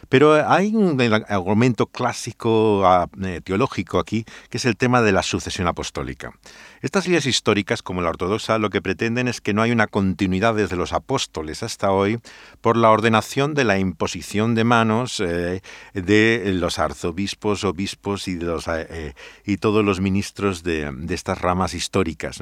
Pero 0.10 0.48
hay 0.50 0.76
un 0.76 1.00
argumento 1.28 1.88
clásico 1.88 2.86
ah, 2.86 3.08
eh, 3.24 3.42
teológico 3.44 4.00
aquí, 4.00 4.26
que 4.50 4.58
es 4.58 4.66
el 4.66 4.78
tema 4.78 5.02
de 5.02 5.12
la 5.12 5.24
sucesión 5.24 5.68
apostólica. 5.68 6.34
Estas 6.82 7.06
líneas 7.06 7.26
históricas, 7.26 7.82
como 7.82 8.02
la 8.02 8.10
ortodoxa, 8.10 8.60
lo 8.60 8.70
que 8.70 8.82
pretenden 8.82 9.28
es 9.28 9.42
que 9.42 9.54
no 9.54 9.62
hay 9.62 9.72
una 9.72 9.88
continuidad 9.88 10.56
desde 10.56 10.76
los 10.76 10.94
apóstoles 10.94 11.64
hasta 11.64 11.92
hoy 11.92 12.20
por 12.62 12.78
la 12.78 12.92
ordenación 12.92 13.54
de 13.54 13.64
la 13.64 13.80
imposición 13.80 14.56
de 14.56 14.64
manos 14.64 15.20
eh, 15.20 15.62
de 15.94 16.52
los 16.54 16.78
arzobispos, 16.80 17.64
obispos 17.64 18.28
y, 18.28 18.36
de 18.36 18.46
los, 18.46 18.68
eh, 18.68 19.14
y 19.46 19.58
todos 19.58 19.84
los 19.84 20.00
ministros 20.00 20.64
de, 20.64 20.94
estas 21.10 21.42
ramas 21.42 21.74
históricas. 21.74 22.40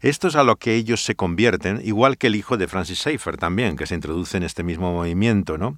Esto 0.00 0.28
es 0.28 0.36
a 0.36 0.44
lo 0.44 0.56
que 0.56 0.74
ellos 0.74 1.04
se 1.04 1.14
convierten, 1.14 1.80
igual 1.84 2.18
que 2.18 2.28
el 2.28 2.36
hijo 2.36 2.56
de 2.56 2.68
Francis 2.68 3.00
Schaeffer 3.00 3.36
también, 3.36 3.76
que 3.76 3.86
se 3.86 3.94
introduce 3.94 4.36
en 4.36 4.42
este 4.42 4.62
mismo 4.62 4.92
movimiento, 4.92 5.58
¿no? 5.58 5.76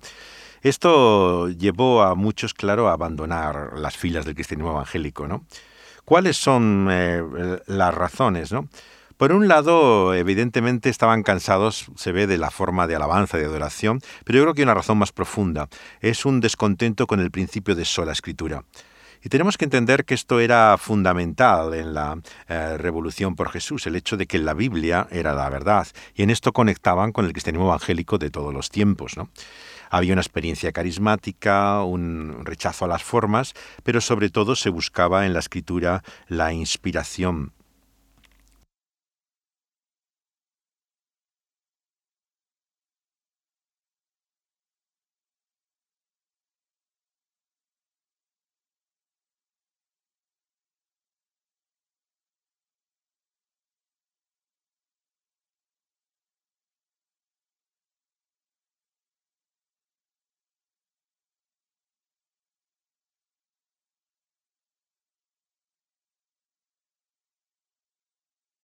Esto 0.62 1.48
llevó 1.48 2.02
a 2.02 2.14
muchos, 2.14 2.54
claro, 2.54 2.88
a 2.88 2.92
abandonar 2.92 3.72
las 3.76 3.96
filas 3.96 4.24
del 4.24 4.34
cristianismo 4.34 4.70
evangélico, 4.70 5.26
¿no? 5.26 5.44
¿Cuáles 6.04 6.36
son 6.36 6.88
eh, 6.90 7.22
las 7.66 7.94
razones, 7.94 8.52
no? 8.52 8.68
Por 9.16 9.32
un 9.32 9.46
lado, 9.46 10.14
evidentemente 10.14 10.88
estaban 10.88 11.22
cansados, 11.22 11.86
se 11.96 12.12
ve 12.12 12.26
de 12.26 12.38
la 12.38 12.50
forma 12.50 12.86
de 12.86 12.96
alabanza 12.96 13.38
de 13.38 13.44
adoración, 13.44 14.00
pero 14.24 14.38
yo 14.38 14.44
creo 14.44 14.54
que 14.54 14.62
hay 14.62 14.64
una 14.64 14.74
razón 14.74 14.98
más 14.98 15.12
profunda. 15.12 15.68
Es 16.00 16.24
un 16.24 16.40
descontento 16.40 17.06
con 17.06 17.20
el 17.20 17.30
principio 17.30 17.74
de 17.74 17.84
sola 17.84 18.12
escritura. 18.12 18.64
Y 19.24 19.28
tenemos 19.28 19.56
que 19.56 19.64
entender 19.64 20.04
que 20.04 20.14
esto 20.14 20.40
era 20.40 20.76
fundamental 20.76 21.72
en 21.74 21.94
la 21.94 22.18
eh, 22.48 22.76
revolución 22.78 23.36
por 23.36 23.50
Jesús, 23.50 23.86
el 23.86 23.94
hecho 23.94 24.16
de 24.16 24.26
que 24.26 24.38
la 24.38 24.54
Biblia 24.54 25.06
era 25.12 25.34
la 25.34 25.48
verdad. 25.48 25.86
Y 26.16 26.24
en 26.24 26.30
esto 26.30 26.52
conectaban 26.52 27.12
con 27.12 27.24
el 27.24 27.32
cristianismo 27.32 27.66
evangélico 27.66 28.18
de 28.18 28.30
todos 28.30 28.52
los 28.52 28.70
tiempos. 28.70 29.16
¿no? 29.16 29.28
Había 29.94 30.14
una 30.14 30.22
experiencia 30.22 30.72
carismática, 30.72 31.82
un 31.84 32.46
rechazo 32.46 32.86
a 32.86 32.88
las 32.88 33.02
formas, 33.02 33.52
pero 33.82 34.00
sobre 34.00 34.30
todo 34.30 34.56
se 34.56 34.70
buscaba 34.70 35.26
en 35.26 35.34
la 35.34 35.40
escritura 35.40 36.02
la 36.28 36.54
inspiración 36.54 37.52